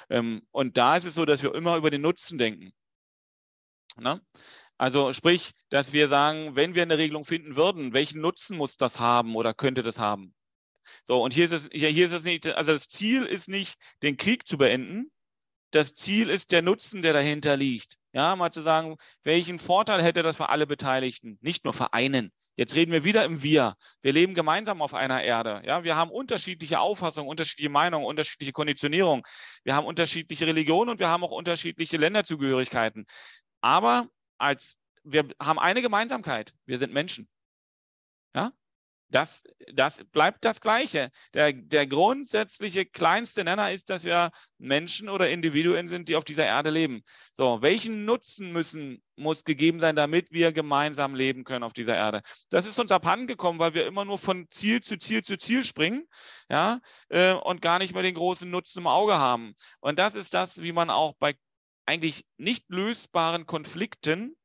[0.09, 2.73] Ähm, und da ist es so, dass wir immer über den Nutzen denken.
[3.99, 4.21] Ne?
[4.79, 8.99] Also sprich, dass wir sagen, wenn wir eine Regelung finden würden, welchen Nutzen muss das
[8.99, 10.35] haben oder könnte das haben?
[11.05, 14.17] So, und hier ist es, hier ist es nicht, also das Ziel ist nicht, den
[14.17, 15.11] Krieg zu beenden,
[15.71, 17.97] das Ziel ist der Nutzen, der dahinter liegt.
[18.13, 22.33] Ja, mal zu sagen, welchen Vorteil hätte das für alle Beteiligten, nicht nur für einen.
[22.57, 23.77] Jetzt reden wir wieder im Wir.
[24.03, 25.63] Wir leben gemeinsam auf einer Erde.
[25.65, 29.25] Ja, wir haben unterschiedliche Auffassungen, unterschiedliche Meinungen, unterschiedliche Konditionierung.
[29.65, 33.07] Wir haben unterschiedliche Religionen und wir haben auch unterschiedliche Länderzugehörigkeiten.
[33.61, 36.53] Aber als wir haben eine Gemeinsamkeit.
[36.67, 37.29] Wir sind Menschen.
[38.35, 38.53] Ja,
[39.11, 39.43] das,
[39.75, 41.11] das bleibt das Gleiche.
[41.35, 46.47] Der, der grundsätzliche kleinste Nenner ist, dass wir Menschen oder Individuen sind, die auf dieser
[46.47, 47.03] Erde leben.
[47.35, 52.23] So, welchen Nutzen müssen, muss gegeben sein, damit wir gemeinsam leben können auf dieser Erde?
[52.51, 56.07] Das ist uns abhandengekommen, weil wir immer nur von Ziel zu Ziel zu Ziel springen,
[56.49, 59.55] ja, äh, und gar nicht mehr den großen Nutzen im Auge haben.
[59.81, 61.35] Und das ist das, wie man auch bei
[61.85, 64.37] eigentlich nicht lösbaren Konflikten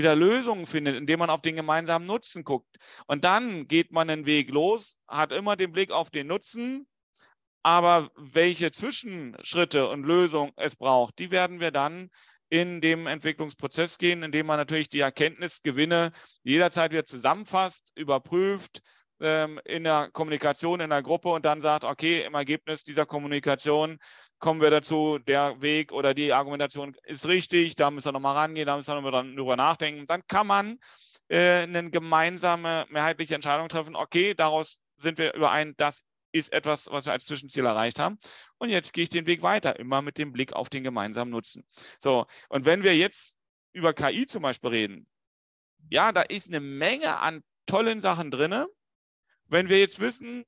[0.00, 2.76] wieder Lösungen findet, indem man auf den gemeinsamen Nutzen guckt.
[3.06, 6.86] Und dann geht man den Weg los, hat immer den Blick auf den Nutzen,
[7.62, 12.10] aber welche Zwischenschritte und Lösungen es braucht, die werden wir dann
[12.48, 18.82] in dem Entwicklungsprozess gehen, indem man natürlich die Erkenntnisgewinne jederzeit wieder zusammenfasst, überprüft,
[19.20, 23.98] ähm, in der Kommunikation in der Gruppe und dann sagt, okay, im Ergebnis dieser Kommunikation
[24.40, 28.66] kommen wir dazu, der Weg oder die Argumentation ist richtig, da müssen wir nochmal rangehen,
[28.66, 30.06] da müssen wir nochmal drüber nachdenken.
[30.06, 30.78] Dann kann man
[31.28, 37.06] äh, eine gemeinsame mehrheitliche Entscheidung treffen, okay, daraus sind wir überein, das ist etwas, was
[37.06, 38.18] wir als Zwischenziel erreicht haben.
[38.58, 41.64] Und jetzt gehe ich den Weg weiter, immer mit dem Blick auf den gemeinsamen Nutzen.
[42.00, 43.38] So, und wenn wir jetzt
[43.72, 45.06] über KI zum Beispiel reden,
[45.88, 48.64] ja, da ist eine Menge an tollen Sachen drin.
[49.46, 50.44] Wenn wir jetzt wissen,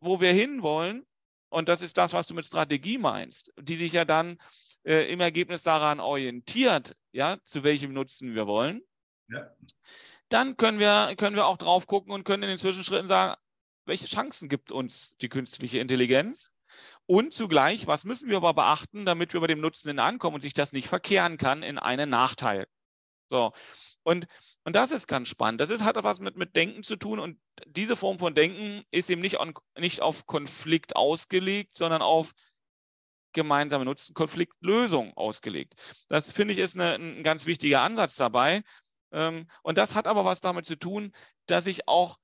[0.00, 1.06] wo wir hinwollen,
[1.54, 4.38] und das ist das, was du mit Strategie meinst, die sich ja dann
[4.84, 8.82] äh, im Ergebnis daran orientiert, ja, zu welchem Nutzen wir wollen.
[9.28, 9.48] Ja.
[10.28, 13.40] Dann können wir, können wir auch drauf gucken und können in den Zwischenschritten sagen,
[13.84, 16.52] welche Chancen gibt uns die künstliche Intelligenz?
[17.06, 20.54] Und zugleich, was müssen wir aber beachten, damit wir bei dem Nutzen ankommen und sich
[20.54, 22.66] das nicht verkehren kann in einen Nachteil?
[23.30, 23.52] So.
[24.02, 24.26] Und
[24.64, 25.60] und das ist ganz spannend.
[25.60, 27.18] Das ist, hat was mit, mit Denken zu tun.
[27.18, 32.32] Und diese Form von Denken ist eben nicht, on, nicht auf Konflikt ausgelegt, sondern auf
[33.34, 35.74] gemeinsame Nutzen, Konfliktlösung ausgelegt.
[36.08, 38.62] Das finde ich ist eine, ein ganz wichtiger Ansatz dabei.
[39.12, 41.12] Ähm, und das hat aber was damit zu tun,
[41.46, 42.18] dass ich auch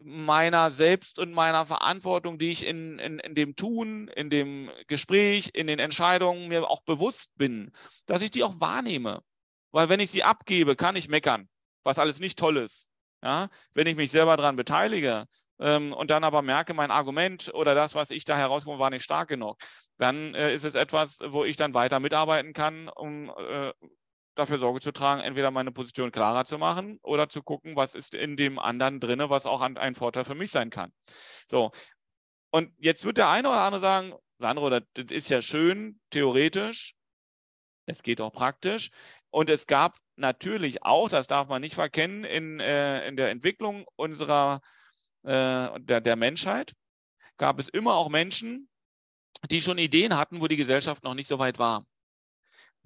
[0.00, 5.50] meiner selbst und meiner Verantwortung, die ich in, in, in dem Tun, in dem Gespräch,
[5.54, 7.70] in den Entscheidungen mir auch bewusst bin,
[8.06, 9.22] dass ich die auch wahrnehme.
[9.70, 11.48] Weil wenn ich sie abgebe, kann ich meckern
[11.84, 12.88] was alles nicht toll ist.
[13.22, 13.48] Ja?
[13.74, 15.26] Wenn ich mich selber daran beteilige
[15.60, 19.04] ähm, und dann aber merke, mein Argument oder das, was ich da herauskomme, war nicht
[19.04, 19.58] stark genug,
[19.98, 23.72] dann äh, ist es etwas, wo ich dann weiter mitarbeiten kann, um äh,
[24.34, 28.14] dafür Sorge zu tragen, entweder meine Position klarer zu machen oder zu gucken, was ist
[28.14, 30.92] in dem anderen drin, was auch ein Vorteil für mich sein kann.
[31.48, 31.70] So.
[32.50, 36.96] Und jetzt wird der eine oder andere sagen, Sandro, das ist ja schön, theoretisch,
[37.86, 38.90] es geht auch praktisch.
[39.34, 43.84] Und es gab natürlich auch, das darf man nicht verkennen, in, äh, in der Entwicklung
[43.96, 44.60] unserer,
[45.24, 46.72] äh, der, der Menschheit
[47.36, 48.68] gab es immer auch Menschen,
[49.50, 51.84] die schon Ideen hatten, wo die Gesellschaft noch nicht so weit war.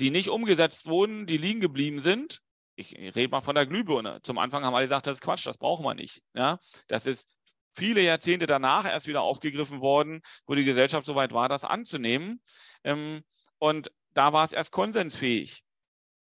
[0.01, 2.41] Die nicht umgesetzt wurden, die liegen geblieben sind.
[2.77, 4.21] Ich rede mal von der Glühbirne.
[4.23, 6.23] Zum Anfang haben alle gesagt, das ist Quatsch, das brauchen wir nicht.
[6.33, 7.29] Ja, das ist
[7.75, 12.41] viele Jahrzehnte danach erst wieder aufgegriffen worden, wo die Gesellschaft so weit war, das anzunehmen.
[12.85, 13.23] Ähm,
[13.59, 15.63] und da war es erst konsensfähig.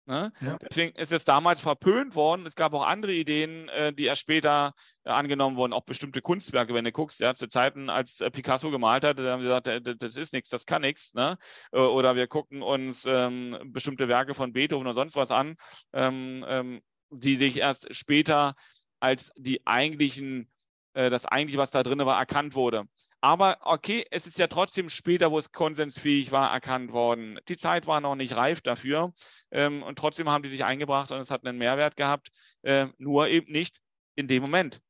[0.06, 0.32] Ne?
[0.40, 0.56] Ja.
[0.58, 2.46] Deswegen ist es damals verpönt worden.
[2.46, 4.72] Es gab auch andere Ideen, äh, die erst später
[5.04, 8.70] äh, angenommen wurden, auch bestimmte Kunstwerke, wenn du guckst, ja, zu Zeiten, als äh, Picasso
[8.70, 11.12] gemalt hat, da haben sie gesagt, das ist nichts, das kann nichts.
[11.14, 11.36] Ne?
[11.72, 15.56] Oder wir gucken uns ähm, bestimmte Werke von Beethoven oder sonst was an,
[15.92, 16.80] ähm, ähm,
[17.10, 18.54] die sich erst später
[19.00, 20.48] als die eigentlichen,
[20.94, 22.84] äh, das eigentliche, was da drin war, erkannt wurde.
[23.20, 27.38] Aber okay, es ist ja trotzdem später, wo es konsensfähig war, erkannt worden.
[27.48, 29.12] Die Zeit war noch nicht reif dafür
[29.50, 32.28] ähm, und trotzdem haben die sich eingebracht und es hat einen Mehrwert gehabt,
[32.62, 33.80] äh, nur eben nicht
[34.14, 34.80] in dem Moment.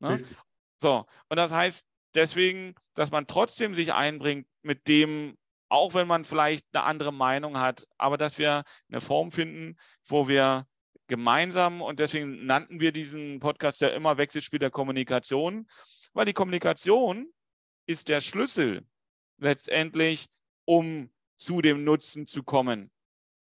[0.00, 0.24] Ne?
[0.80, 5.36] So, und das heißt deswegen, dass man trotzdem sich einbringt mit dem,
[5.68, 10.28] auch wenn man vielleicht eine andere Meinung hat, aber dass wir eine Form finden, wo
[10.28, 10.66] wir
[11.06, 15.68] gemeinsam, und deswegen nannten wir diesen Podcast ja immer Wechselspiel der Kommunikation,
[16.12, 17.32] weil die Kommunikation
[17.88, 18.86] ist der Schlüssel
[19.38, 20.26] letztendlich,
[20.64, 22.90] um zu dem Nutzen zu kommen.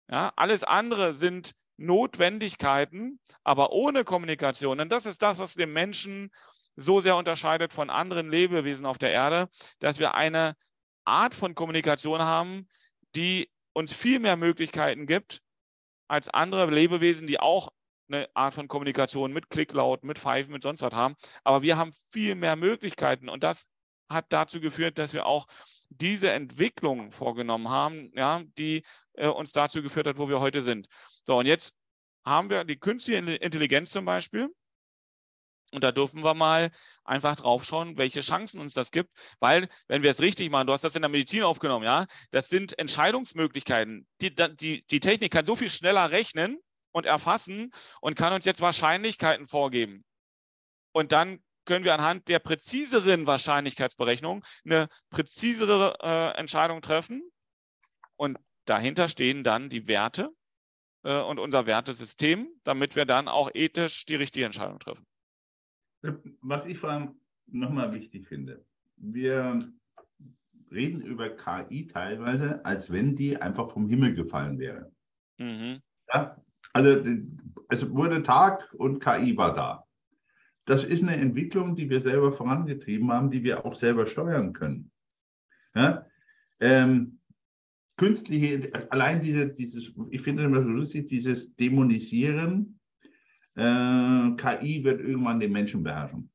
[0.09, 4.81] Ja, alles andere sind Notwendigkeiten, aber ohne Kommunikation.
[4.81, 6.31] Und das ist das, was den Menschen
[6.77, 10.55] so sehr unterscheidet von anderen Lebewesen auf der Erde, dass wir eine
[11.05, 12.69] Art von Kommunikation haben,
[13.17, 15.43] die uns viel mehr Möglichkeiten gibt
[16.09, 17.73] als andere Lebewesen, die auch
[18.09, 21.17] eine Art von Kommunikation mit Klicklaut, mit Pfeifen, mit sonst was haben.
[21.43, 23.67] Aber wir haben viel mehr Möglichkeiten und das
[24.09, 25.47] hat dazu geführt, dass wir auch
[25.89, 28.85] diese Entwicklung vorgenommen haben, ja, die
[29.15, 30.89] äh, uns dazu geführt hat, wo wir heute sind.
[31.25, 31.73] So, und jetzt
[32.25, 34.51] haben wir die künstliche Intelligenz zum Beispiel.
[35.73, 36.71] Und da dürfen wir mal
[37.05, 39.11] einfach drauf schauen, welche Chancen uns das gibt.
[39.41, 42.49] Weil, wenn wir es richtig machen, du hast das in der Medizin aufgenommen, ja, das
[42.49, 44.07] sind Entscheidungsmöglichkeiten.
[44.21, 46.59] Die, die, die Technik kann so viel schneller rechnen
[46.93, 50.05] und erfassen und kann uns jetzt Wahrscheinlichkeiten vorgeben.
[50.93, 57.23] Und dann können wir anhand der präziseren Wahrscheinlichkeitsberechnung eine präzisere äh, Entscheidung treffen.
[58.17, 60.31] Und dahinter stehen dann die Werte
[61.03, 65.05] äh, und unser Wertesystem, damit wir dann auch ethisch die richtige Entscheidung treffen.
[66.41, 68.64] Was ich vor allem nochmal wichtig finde,
[68.97, 69.69] wir
[70.71, 74.93] reden über KI teilweise, als wenn die einfach vom Himmel gefallen wäre.
[75.39, 75.81] Mhm.
[76.12, 76.41] Ja,
[76.73, 77.03] also
[77.69, 79.86] es wurde Tag und KI war da
[80.67, 84.91] das ist eine Entwicklung, die wir selber vorangetrieben haben, die wir auch selber steuern können.
[85.75, 86.07] Ja?
[86.61, 87.19] Ähm,
[87.97, 92.79] künstliche, allein diese, dieses, ich finde es immer so lustig, dieses Dämonisieren,
[93.55, 96.31] äh, KI wird irgendwann den Menschen beherrschen.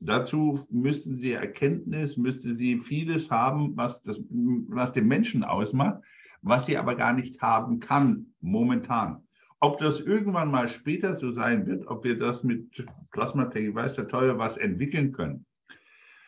[0.00, 6.02] Dazu müssten sie Erkenntnis, müsste sie vieles haben, was, das, was den Menschen ausmacht,
[6.42, 9.22] was sie aber gar nicht haben kann momentan.
[9.62, 12.82] Ob das irgendwann mal später so sein wird, ob wir das mit
[13.12, 15.44] Plasmatechnik, weiß der Teufel was entwickeln können,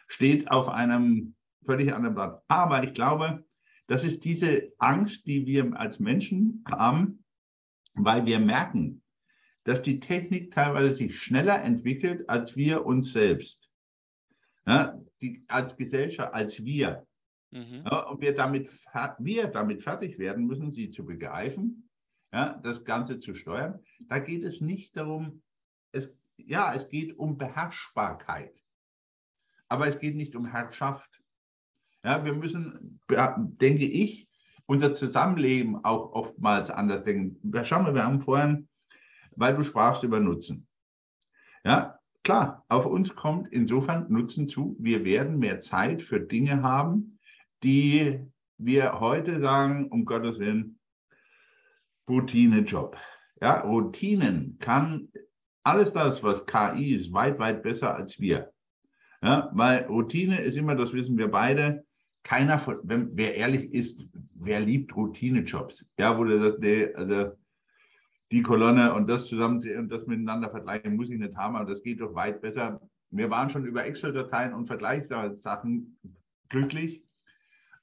[0.06, 2.42] steht auf einem völlig anderen Blatt.
[2.48, 3.42] Aber ich glaube,
[3.86, 7.24] das ist diese Angst, die wir als Menschen haben,
[7.94, 9.02] weil wir merken,
[9.64, 13.70] dass die Technik teilweise sich schneller entwickelt als wir uns selbst.
[14.66, 17.06] Ja, die, als Gesellschaft, als wir.
[17.50, 17.84] Mhm.
[17.84, 18.68] Ja, und wir damit,
[19.18, 21.81] wir damit fertig werden müssen, sie zu begreifen
[22.32, 23.80] ja, das Ganze zu steuern.
[24.00, 25.42] Da geht es nicht darum,
[25.92, 28.54] es, ja, es geht um Beherrschbarkeit,
[29.68, 31.22] aber es geht nicht um Herrschaft.
[32.04, 34.28] Ja, wir müssen, denke ich,
[34.66, 37.52] unser Zusammenleben auch oftmals anders denken.
[37.64, 38.68] Schau mal, wir haben vorhin,
[39.36, 40.66] weil du sprachst über Nutzen.
[41.64, 44.76] Ja, klar, auf uns kommt insofern Nutzen zu.
[44.80, 47.18] Wir werden mehr Zeit für Dinge haben,
[47.62, 48.20] die
[48.58, 50.78] wir heute sagen, um Gottes Willen,
[52.08, 52.96] Routinejob.
[53.40, 55.08] Ja, Routinen kann
[55.64, 58.52] alles das, was KI ist, weit, weit besser als wir.
[59.22, 61.84] Ja, weil Routine ist immer, das wissen wir beide,
[62.24, 65.88] keiner von, wenn, wer ehrlich ist, wer liebt Routinejobs?
[65.98, 67.32] Ja, wo du sagst, nee, also
[68.32, 71.82] die Kolonne und das zusammen und das miteinander vergleichen muss ich nicht haben, aber das
[71.82, 72.80] geht doch weit besser.
[73.10, 75.98] Wir waren schon über Excel-Dateien und Vergleichssachen
[76.48, 77.04] glücklich.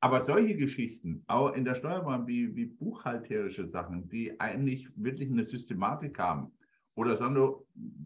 [0.02, 5.44] Aber solche Geschichten, auch in der Steuerbahn wie, wie buchhalterische Sachen, die eigentlich wirklich eine
[5.44, 6.52] Systematik haben,
[6.96, 7.54] oder sondern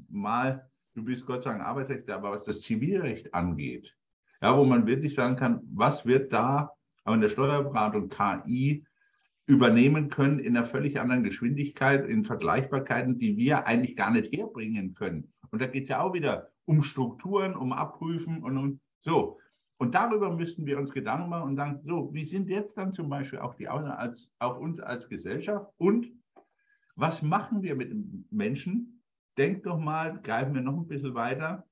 [0.09, 3.95] mal, du bist Gott sei Dank Arbeitsrechtler, aber was das Zivilrecht angeht,
[4.41, 6.71] ja, wo man wirklich sagen kann, was wird da
[7.05, 8.85] auch in der Steuerberatung KI
[9.45, 14.93] übernehmen können in einer völlig anderen Geschwindigkeit, in Vergleichbarkeiten, die wir eigentlich gar nicht herbringen
[14.93, 15.31] können.
[15.51, 19.39] Und da geht es ja auch wieder um Strukturen, um Abprüfen und um so.
[19.83, 23.09] Und darüber müssten wir uns Gedanken machen und sagen, so, wie sind jetzt dann zum
[23.09, 26.09] Beispiel auch die Ausnahmen als, auf uns als Gesellschaft und
[26.95, 29.03] was machen wir mit den Menschen?
[29.37, 31.67] Denkt doch mal, greifen wir noch ein bisschen weiter.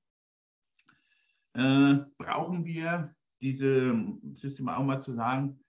[1.54, 3.98] Äh, brauchen wir diese
[4.34, 5.64] Systeme auch mal zu sagen,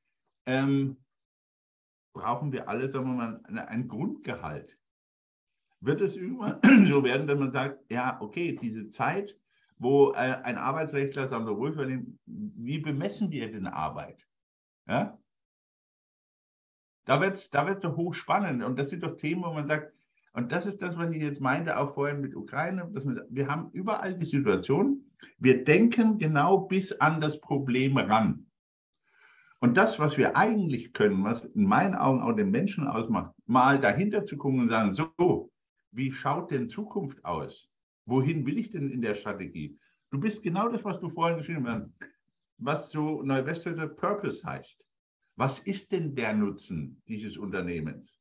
[0.45, 0.97] ähm,
[2.13, 4.77] brauchen wir alle, sagen wir mal, ein Grundgehalt.
[5.79, 9.33] Wird es irgendwann so werden, wenn man sagt, ja, okay, diese Zeit,
[9.83, 14.25] wo äh, ein Arbeitsrechtler wir wohlverdient, wie bemessen wir denn Arbeit?
[14.87, 15.17] Ja?
[17.05, 18.63] Da wird es da wird's hochspannend.
[18.63, 19.93] Und das sind doch Themen, wo man sagt,
[20.33, 22.89] und das ist das, was ich jetzt meinte, auch vorhin mit Ukraine.
[22.91, 28.47] Wir, wir haben überall die Situation, wir denken genau bis an das Problem ran.
[29.59, 33.79] Und das, was wir eigentlich können, was in meinen Augen auch den Menschen ausmacht, mal
[33.79, 35.51] dahinter zu gucken und sagen, so,
[35.91, 37.69] wie schaut denn Zukunft aus?
[38.05, 39.77] Wohin will ich denn in der Strategie?
[40.11, 41.89] Du bist genau das, was du vorhin geschrieben hast,
[42.57, 44.83] was so Neuwestdeutscher Purpose heißt.
[45.35, 48.19] Was ist denn der Nutzen dieses Unternehmens?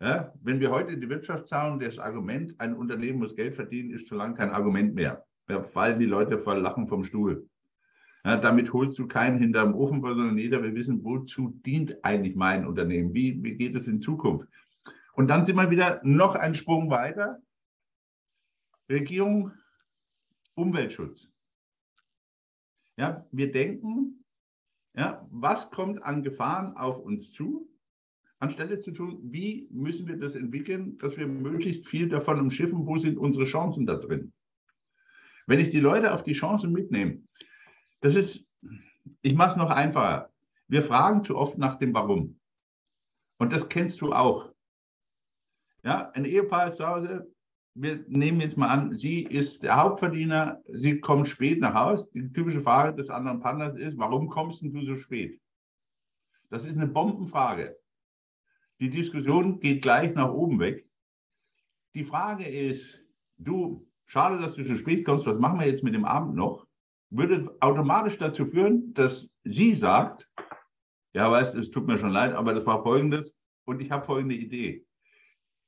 [0.00, 3.90] Ja, wenn wir heute in die Wirtschaft schauen, das Argument, ein Unternehmen muss Geld verdienen,
[3.90, 5.24] ist schon lange kein Argument mehr.
[5.46, 7.48] Da fallen die Leute vor Lachen vom Stuhl.
[8.24, 12.66] Ja, damit holst du keinen hinterm Ofen, sondern jeder will wissen, wozu dient eigentlich mein
[12.66, 13.14] Unternehmen?
[13.14, 14.48] Wie, wie geht es in Zukunft?
[15.14, 17.40] Und dann sind wir wieder noch einen Sprung weiter.
[18.88, 19.52] Regierung,
[20.54, 21.30] Umweltschutz.
[22.96, 24.24] Ja, wir denken,
[24.94, 27.68] ja, was kommt an Gefahren auf uns zu?
[28.38, 32.96] anstelle zu tun, wie müssen wir das entwickeln, dass wir möglichst viel davon umschiffen, wo
[32.98, 34.32] sind unsere Chancen da drin.
[35.46, 37.22] Wenn ich die Leute auf die Chancen mitnehme,
[38.00, 38.48] das ist,
[39.22, 40.30] ich mache es noch einfacher.
[40.68, 42.38] Wir fragen zu oft nach dem Warum.
[43.38, 44.52] Und das kennst du auch.
[45.82, 47.32] Ja, ein Ehepaar ist zu Hause.
[47.78, 52.08] Wir nehmen jetzt mal an, sie ist der Hauptverdiener, sie kommt spät nach Hause.
[52.14, 55.38] Die typische Frage des anderen Partners ist, warum kommst du so spät?
[56.48, 57.76] Das ist eine Bombenfrage.
[58.80, 60.88] Die Diskussion geht gleich nach oben weg.
[61.94, 62.98] Die Frage ist,
[63.36, 66.66] du, schade, dass du zu spät kommst, was machen wir jetzt mit dem Abend noch?
[67.10, 70.30] Würde automatisch dazu führen, dass sie sagt,
[71.12, 73.34] ja, weißt es tut mir schon leid, aber das war folgendes
[73.66, 74.85] und ich habe folgende Idee.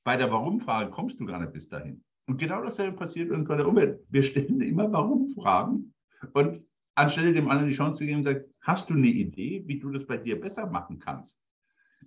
[0.09, 2.03] Bei der Warum-Frage kommst du gar nicht bis dahin.
[2.27, 4.01] Und genau dasselbe passiert uns bei der Umwelt.
[4.09, 5.93] Wir stellen immer Warum-Fragen
[6.33, 9.91] und anstelle dem anderen die Chance zu geben, sagt, hast du eine Idee, wie du
[9.91, 11.39] das bei dir besser machen kannst?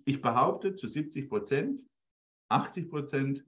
[0.04, 1.80] Ich behaupte, zu 70 Prozent,
[2.50, 3.46] 80 Prozent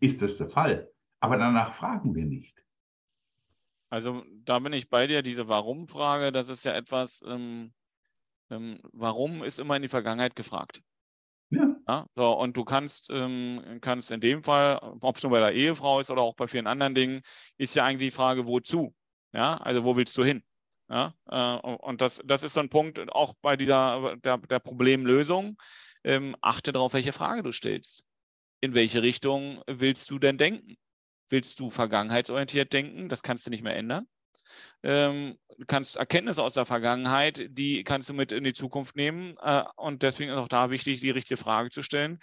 [0.00, 0.90] ist das der Fall.
[1.20, 2.62] Aber danach fragen wir nicht.
[3.88, 5.22] Also da bin ich bei dir.
[5.22, 7.72] Diese Warum-Frage, das ist ja etwas, ähm,
[8.50, 10.82] ähm, warum ist immer in die Vergangenheit gefragt.
[11.52, 11.76] Ja.
[11.86, 12.06] ja.
[12.16, 16.00] so, und du kannst, ähm, kannst in dem Fall, ob es nur bei der Ehefrau
[16.00, 17.22] ist oder auch bei vielen anderen Dingen,
[17.58, 18.94] ist ja eigentlich die Frage, wozu?
[19.32, 20.42] Ja, also wo willst du hin?
[20.88, 25.56] Ja, äh, und das, das ist so ein Punkt auch bei dieser der, der Problemlösung.
[26.04, 28.04] Ähm, achte darauf, welche Frage du stellst.
[28.60, 30.76] In welche Richtung willst du denn denken?
[31.28, 33.08] Willst du vergangenheitsorientiert denken?
[33.08, 34.06] Das kannst du nicht mehr ändern.
[34.82, 39.34] Ähm, kannst Erkenntnisse aus der Vergangenheit, die kannst du mit in die Zukunft nehmen.
[39.42, 42.18] Äh, und deswegen ist auch da wichtig, die richtige Frage zu stellen.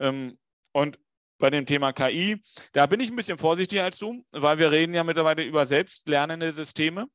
[0.00, 0.38] Ähm,
[0.72, 0.98] und
[1.38, 2.42] bei dem Thema KI,
[2.72, 6.52] da bin ich ein bisschen vorsichtiger als du, weil wir reden ja mittlerweile über selbstlernende
[6.52, 7.06] Systeme.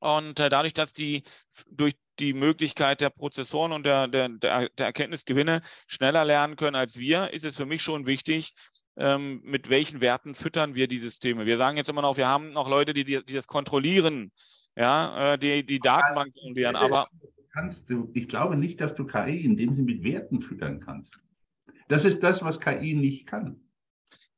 [0.00, 1.22] Und äh, dadurch, dass die
[1.66, 7.32] durch die Möglichkeit der Prozessoren und der, der, der, Erkenntnisgewinne schneller lernen können als wir,
[7.32, 8.54] ist es für mich schon wichtig,
[8.96, 11.46] ähm, mit welchen Werten füttern wir die Systeme.
[11.46, 14.32] Wir sagen jetzt immer noch, wir haben noch Leute, die, die, die das kontrollieren,
[14.76, 17.08] ja, äh, die, die Datenbank kontrollieren, aber.
[17.52, 21.20] Kannst du, ich glaube nicht, dass du KI in dem Sinne mit Werten füttern kannst.
[21.86, 23.60] Das ist das, was KI nicht kann.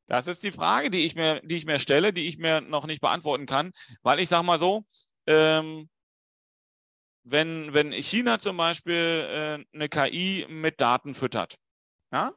[0.07, 2.87] Das ist die Frage, die ich mir, die ich mir stelle, die ich mir noch
[2.87, 4.85] nicht beantworten kann, weil ich sage mal so,
[5.27, 5.89] ähm,
[7.25, 11.57] wenn, wenn China zum Beispiel äh, eine KI mit Daten füttert,
[12.13, 12.33] ja?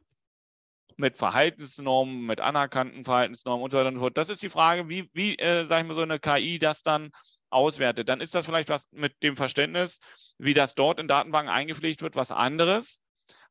[1.00, 4.16] Mit Verhaltensnormen, mit anerkannten Verhaltensnormen und so weiter und so fort.
[4.16, 7.10] Das ist die Frage, wie, wie äh, sag ich mal, so eine KI das dann
[7.50, 8.08] auswertet.
[8.08, 9.98] Dann ist das vielleicht was mit dem Verständnis,
[10.38, 13.02] wie das dort in Datenbanken eingepflegt wird, was anderes,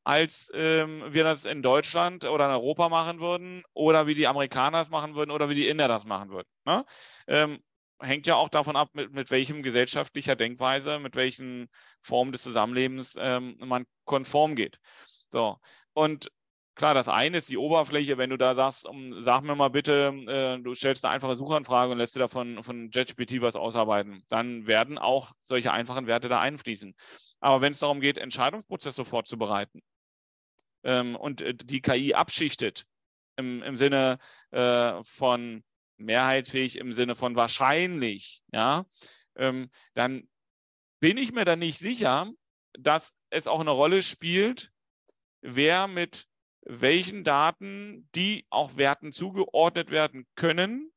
[0.03, 4.79] als ähm, wir das in Deutschland oder in Europa machen würden oder wie die Amerikaner
[4.79, 6.47] das machen würden oder wie die Inder das machen würden.
[6.65, 6.85] Ne?
[7.27, 7.59] Ähm,
[7.99, 11.69] hängt ja auch davon ab, mit, mit welchem gesellschaftlicher Denkweise, mit welchen
[12.01, 14.79] Formen des Zusammenlebens ähm, man konform geht.
[15.31, 15.57] So.
[15.93, 16.31] Und
[16.79, 20.13] klar, das eine ist die Oberfläche, wenn du da sagst, um, sag mir mal bitte,
[20.27, 24.65] äh, du stellst eine einfache Suchanfrage und lässt dir davon von JetGPT was ausarbeiten, dann
[24.65, 26.95] werden auch solche einfachen Werte da einfließen.
[27.41, 29.81] Aber wenn es darum geht, Entscheidungsprozesse vorzubereiten
[30.83, 32.85] ähm, und äh, die KI abschichtet,
[33.35, 34.17] im, im Sinne
[34.51, 35.65] äh, von
[35.97, 38.85] mehrheitsfähig im Sinne von wahrscheinlich, ja,
[39.35, 40.29] ähm, dann
[41.01, 42.31] bin ich mir da nicht sicher,
[42.71, 44.71] dass es auch eine Rolle spielt,
[45.41, 46.28] wer mit
[46.69, 50.91] welchen Daten, die auch Werten zugeordnet werden können,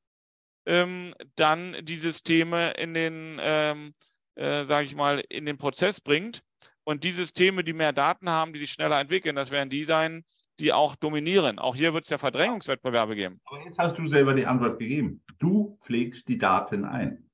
[0.66, 3.94] ähm, dann die Systeme in den, ähm,
[4.34, 6.42] äh, sage ich mal, in den Prozess bringt.
[6.84, 10.24] Und die Systeme, die mehr Daten haben, die sich schneller entwickeln, das werden die sein,
[10.60, 11.58] die auch dominieren.
[11.58, 13.40] Auch hier wird es ja Verdrängungswettbewerbe geben.
[13.44, 15.22] Aber jetzt hast du selber die Antwort gegeben.
[15.38, 17.30] Du pflegst die Daten ein.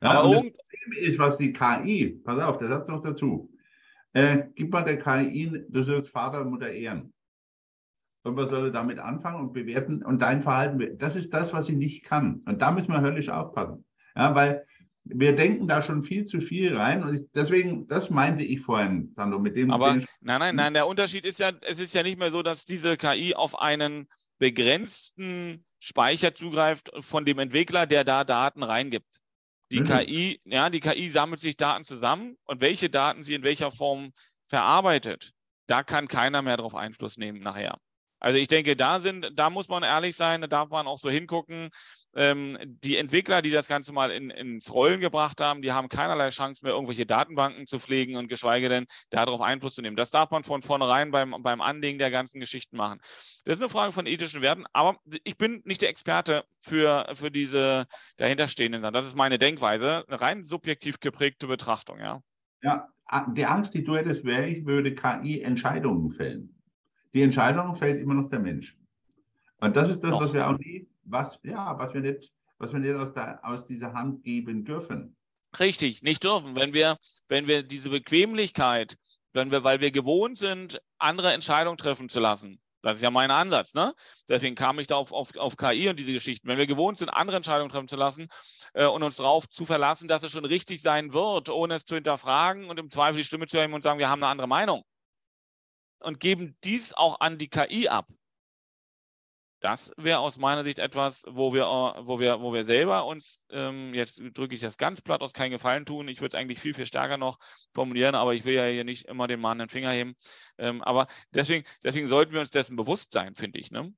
[0.00, 3.50] Ja, Aber das Problem ist, was die KI, pass auf, der Satz noch dazu.
[4.14, 7.12] Äh, gib mal der KI, du sollst Vater und Mutter ehren.
[8.24, 10.98] Und was soll er damit anfangen und bewerten und dein Verhalten?
[10.98, 12.42] Das ist das, was sie nicht kann.
[12.46, 13.84] Und da müssen wir höllisch aufpassen.
[14.14, 14.64] Ja, weil
[15.04, 17.02] wir denken da schon viel zu viel rein.
[17.02, 19.72] Und deswegen, das meinte ich vorhin, Sandro, mit dem.
[19.72, 22.64] Aber nein, nein, nein, der Unterschied ist ja, es ist ja nicht mehr so, dass
[22.64, 24.08] diese KI auf einen
[24.38, 29.20] begrenzten Speicher zugreift von dem Entwickler, der da Daten reingibt.
[29.72, 29.84] Die mhm.
[29.86, 34.12] KI, ja, die KI sammelt sich Daten zusammen und welche Daten sie in welcher Form
[34.48, 35.32] verarbeitet,
[35.66, 37.78] da kann keiner mehr darauf Einfluss nehmen nachher.
[38.22, 41.10] Also ich denke, da sind, da muss man ehrlich sein, da darf man auch so
[41.10, 41.70] hingucken.
[42.14, 46.28] Ähm, die Entwickler, die das Ganze mal in, ins Rollen gebracht haben, die haben keinerlei
[46.30, 49.96] Chance mehr, irgendwelche Datenbanken zu pflegen und geschweige denn darauf Einfluss zu nehmen.
[49.96, 53.00] Das darf man von vornherein beim, beim Anlegen der ganzen Geschichten machen.
[53.44, 57.32] Das ist eine Frage von ethischen Werten, aber ich bin nicht der Experte für, für
[57.32, 57.86] diese
[58.18, 58.82] dahinterstehenden.
[58.92, 62.20] Das ist meine Denkweise, eine rein subjektiv geprägte Betrachtung, ja.
[62.62, 62.86] Ja,
[63.34, 66.61] die Angst, die du hättest, wäre, ich würde KI Entscheidungen fällen.
[67.14, 68.76] Die Entscheidung fällt immer noch der Mensch.
[69.58, 72.80] Und das ist das, was wir auch nie, was, ja, was wir nicht, was wir
[72.80, 75.16] nicht aus, der, aus dieser Hand geben dürfen.
[75.58, 76.56] Richtig, nicht dürfen.
[76.56, 76.96] Wenn wir,
[77.28, 78.96] wenn wir diese Bequemlichkeit,
[79.32, 83.30] wenn wir, weil wir gewohnt sind, andere Entscheidungen treffen zu lassen, das ist ja mein
[83.30, 83.94] Ansatz, ne?
[84.28, 86.48] Deswegen kam ich da auf, auf, auf KI und diese Geschichten.
[86.48, 88.26] Wenn wir gewohnt sind, andere Entscheidungen treffen zu lassen
[88.74, 91.94] äh, und uns darauf zu verlassen, dass es schon richtig sein wird, ohne es zu
[91.94, 94.82] hinterfragen und im Zweifel die Stimme zu erheben und sagen, wir haben eine andere Meinung,
[96.02, 98.08] und geben dies auch an die KI ab.
[99.62, 101.66] Das wäre aus meiner Sicht etwas, wo wir,
[102.04, 105.52] wo wir, wo wir selber uns, ähm, jetzt drücke ich das ganz platt aus, keinen
[105.52, 106.08] Gefallen tun.
[106.08, 107.38] Ich würde es eigentlich viel, viel stärker noch
[107.72, 110.16] formulieren, aber ich will ja hier nicht immer den Mann den Finger heben.
[110.58, 113.70] Ähm, aber deswegen, deswegen sollten wir uns dessen bewusst sein, finde ich.
[113.70, 113.94] Ne?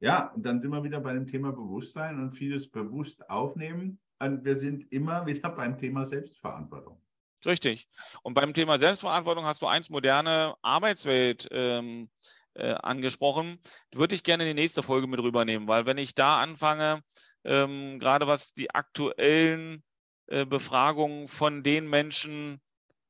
[0.00, 4.00] Ja, und dann sind wir wieder bei dem Thema Bewusstsein und vieles bewusst aufnehmen.
[4.20, 6.98] Und wir sind immer wieder beim Thema Selbstverantwortung.
[7.46, 7.86] Richtig.
[8.22, 12.10] Und beim Thema Selbstverantwortung hast du eins moderne Arbeitswelt ähm,
[12.54, 13.60] äh, angesprochen.
[13.92, 17.02] Würde ich gerne in die nächste Folge mit rübernehmen, weil wenn ich da anfange,
[17.44, 19.84] ähm, gerade was die aktuellen
[20.26, 22.60] äh, Befragungen von den Menschen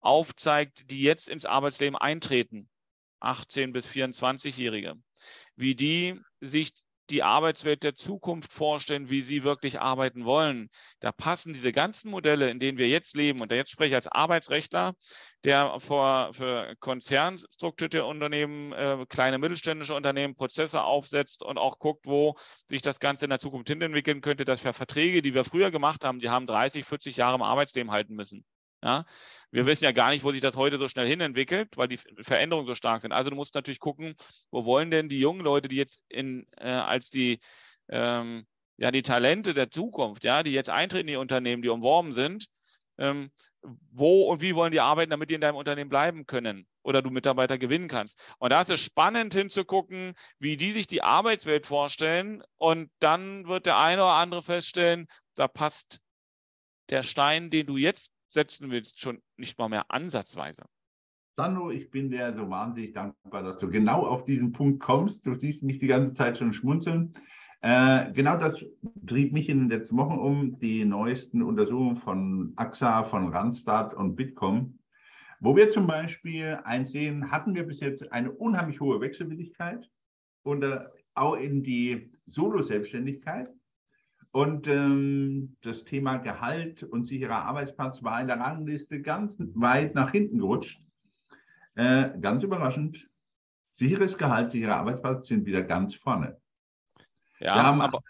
[0.00, 2.68] aufzeigt, die jetzt ins Arbeitsleben eintreten,
[3.20, 4.94] 18 bis 24-Jährige,
[5.56, 6.72] wie die sich
[7.10, 10.70] die Arbeitswelt der Zukunft vorstellen, wie sie wirklich arbeiten wollen.
[11.00, 14.08] Da passen diese ganzen Modelle, in denen wir jetzt leben, und jetzt spreche ich als
[14.08, 14.94] Arbeitsrechtler,
[15.44, 22.36] der vor, für konzernstrukturierte Unternehmen, äh, kleine mittelständische Unternehmen Prozesse aufsetzt und auch guckt, wo
[22.66, 25.70] sich das Ganze in der Zukunft hin entwickeln könnte, dass wir Verträge, die wir früher
[25.70, 28.44] gemacht haben, die haben 30, 40 Jahre im Arbeitsleben halten müssen.
[28.88, 29.04] Ja,
[29.50, 31.98] wir wissen ja gar nicht, wo sich das heute so schnell hin entwickelt, weil die
[32.22, 33.12] Veränderungen so stark sind.
[33.12, 34.14] Also du musst natürlich gucken,
[34.50, 37.38] wo wollen denn die jungen Leute, die jetzt in, äh, als die,
[37.90, 38.46] ähm,
[38.78, 42.46] ja, die Talente der Zukunft, ja, die jetzt eintreten in die Unternehmen, die umworben sind,
[42.96, 43.30] ähm,
[43.92, 47.10] wo und wie wollen die arbeiten, damit die in deinem Unternehmen bleiben können oder du
[47.10, 48.18] Mitarbeiter gewinnen kannst.
[48.38, 52.42] Und da ist es spannend hinzugucken, wie die sich die Arbeitswelt vorstellen.
[52.56, 56.00] Und dann wird der eine oder andere feststellen, da passt
[56.88, 60.64] der Stein, den du jetzt setzen willst, schon nicht mal mehr ansatzweise.
[61.36, 65.24] Sandro, ich bin dir so wahnsinnig dankbar, dass du genau auf diesen Punkt kommst.
[65.24, 67.14] Du siehst mich die ganze Zeit schon schmunzeln.
[67.60, 68.64] Äh, genau das
[69.06, 74.14] trieb mich in den letzten Wochen um, die neuesten Untersuchungen von AXA, von Randstad und
[74.14, 74.78] Bitkom,
[75.40, 79.88] wo wir zum Beispiel einsehen, hatten wir bis jetzt eine unheimlich hohe Wechselwilligkeit
[80.42, 80.80] und äh,
[81.14, 83.48] auch in die Solo-Selbstständigkeit.
[84.30, 90.10] Und ähm, das Thema Gehalt und sicherer Arbeitsplatz war in der Rangliste ganz weit nach
[90.10, 90.82] hinten gerutscht.
[91.74, 93.08] Äh, ganz überraschend.
[93.72, 96.36] Sicheres Gehalt, sicherer Arbeitsplatz sind wieder ganz vorne.
[97.40, 98.00] Ja, wir haben aber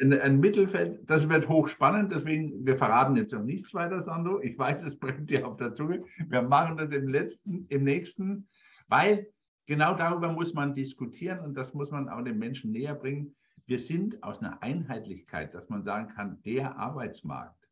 [0.00, 4.40] ein, ein, Mittelfeld, das wird hochspannend, deswegen, wir verraten jetzt noch nichts weiter, Sandro.
[4.40, 6.04] Ich weiß, es brennt dir auf der Zunge.
[6.28, 8.48] Wir machen das im letzten, im nächsten,
[8.86, 9.26] weil
[9.66, 13.34] genau darüber muss man diskutieren und das muss man auch den Menschen näher bringen
[13.66, 17.68] wir sind aus einer Einheitlichkeit, dass man sagen kann, der Arbeitsmarkt,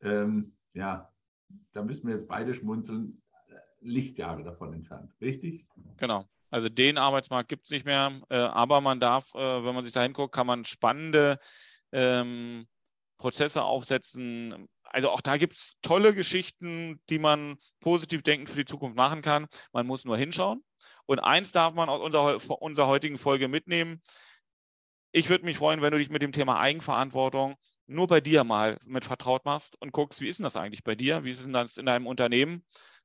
[0.00, 1.12] ähm, ja,
[1.72, 3.22] da müssen wir jetzt beide schmunzeln,
[3.80, 5.66] Lichtjahre davon entfernt, richtig?
[5.98, 6.24] Genau.
[6.50, 9.92] Also den Arbeitsmarkt gibt es nicht mehr, äh, aber man darf, äh, wenn man sich
[9.92, 11.38] da hinguckt, kann man spannende
[11.92, 12.66] ähm,
[13.18, 14.68] Prozesse aufsetzen.
[14.84, 19.20] Also auch da gibt es tolle Geschichten, die man positiv denkend für die Zukunft machen
[19.20, 19.46] kann.
[19.72, 20.64] Man muss nur hinschauen.
[21.04, 24.02] Und eins darf man aus unserer, unserer heutigen Folge mitnehmen
[25.12, 27.56] ich würde mich freuen, wenn du dich mit dem Thema Eigenverantwortung
[27.86, 30.94] nur bei dir mal mit vertraut machst und guckst, wie ist denn das eigentlich bei
[30.94, 31.24] dir?
[31.24, 32.64] Wie ist denn das in deinem Unternehmen?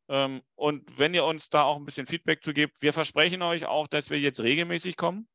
[0.09, 3.65] Ähm, und wenn ihr uns da auch ein bisschen Feedback zu gebt, wir versprechen euch
[3.65, 5.27] auch, dass wir jetzt regelmäßig kommen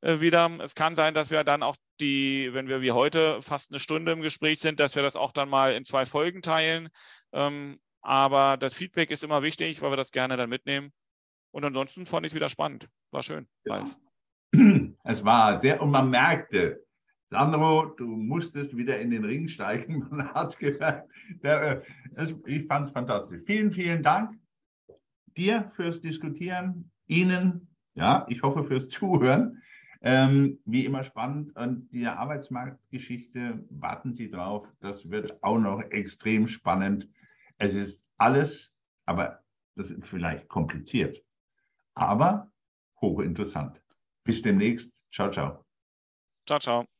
[0.00, 0.50] äh, wieder.
[0.60, 4.12] Es kann sein, dass wir dann auch die, wenn wir wie heute fast eine Stunde
[4.12, 6.88] im Gespräch sind, dass wir das auch dann mal in zwei Folgen teilen.
[7.32, 10.92] Ähm, aber das Feedback ist immer wichtig, weil wir das gerne dann mitnehmen.
[11.50, 12.86] Und ansonsten fand ich es wieder spannend.
[13.10, 13.48] War schön.
[13.64, 13.84] Ja.
[15.08, 16.84] Es war sehr, und man merkte,
[17.30, 20.06] Sandro, du musstest wieder in den Ring steigen.
[20.10, 21.08] Man hat gesagt,
[21.42, 21.82] der,
[22.16, 23.42] äh, ich fand es fantastisch.
[23.46, 24.38] Vielen, vielen Dank
[25.36, 29.62] dir fürs Diskutieren, Ihnen, ja, ich hoffe fürs Zuhören.
[30.02, 31.56] Ähm, wie immer spannend.
[31.56, 37.08] Und die Arbeitsmarktgeschichte, warten Sie drauf, das wird auch noch extrem spannend.
[37.58, 38.74] Es ist alles,
[39.06, 39.42] aber
[39.74, 41.22] das ist vielleicht kompliziert,
[41.94, 42.52] aber
[43.00, 43.80] hochinteressant.
[44.26, 44.90] Bis demnächst.
[45.12, 45.64] Ciao, ciao.
[46.46, 46.95] Ciao, ciao.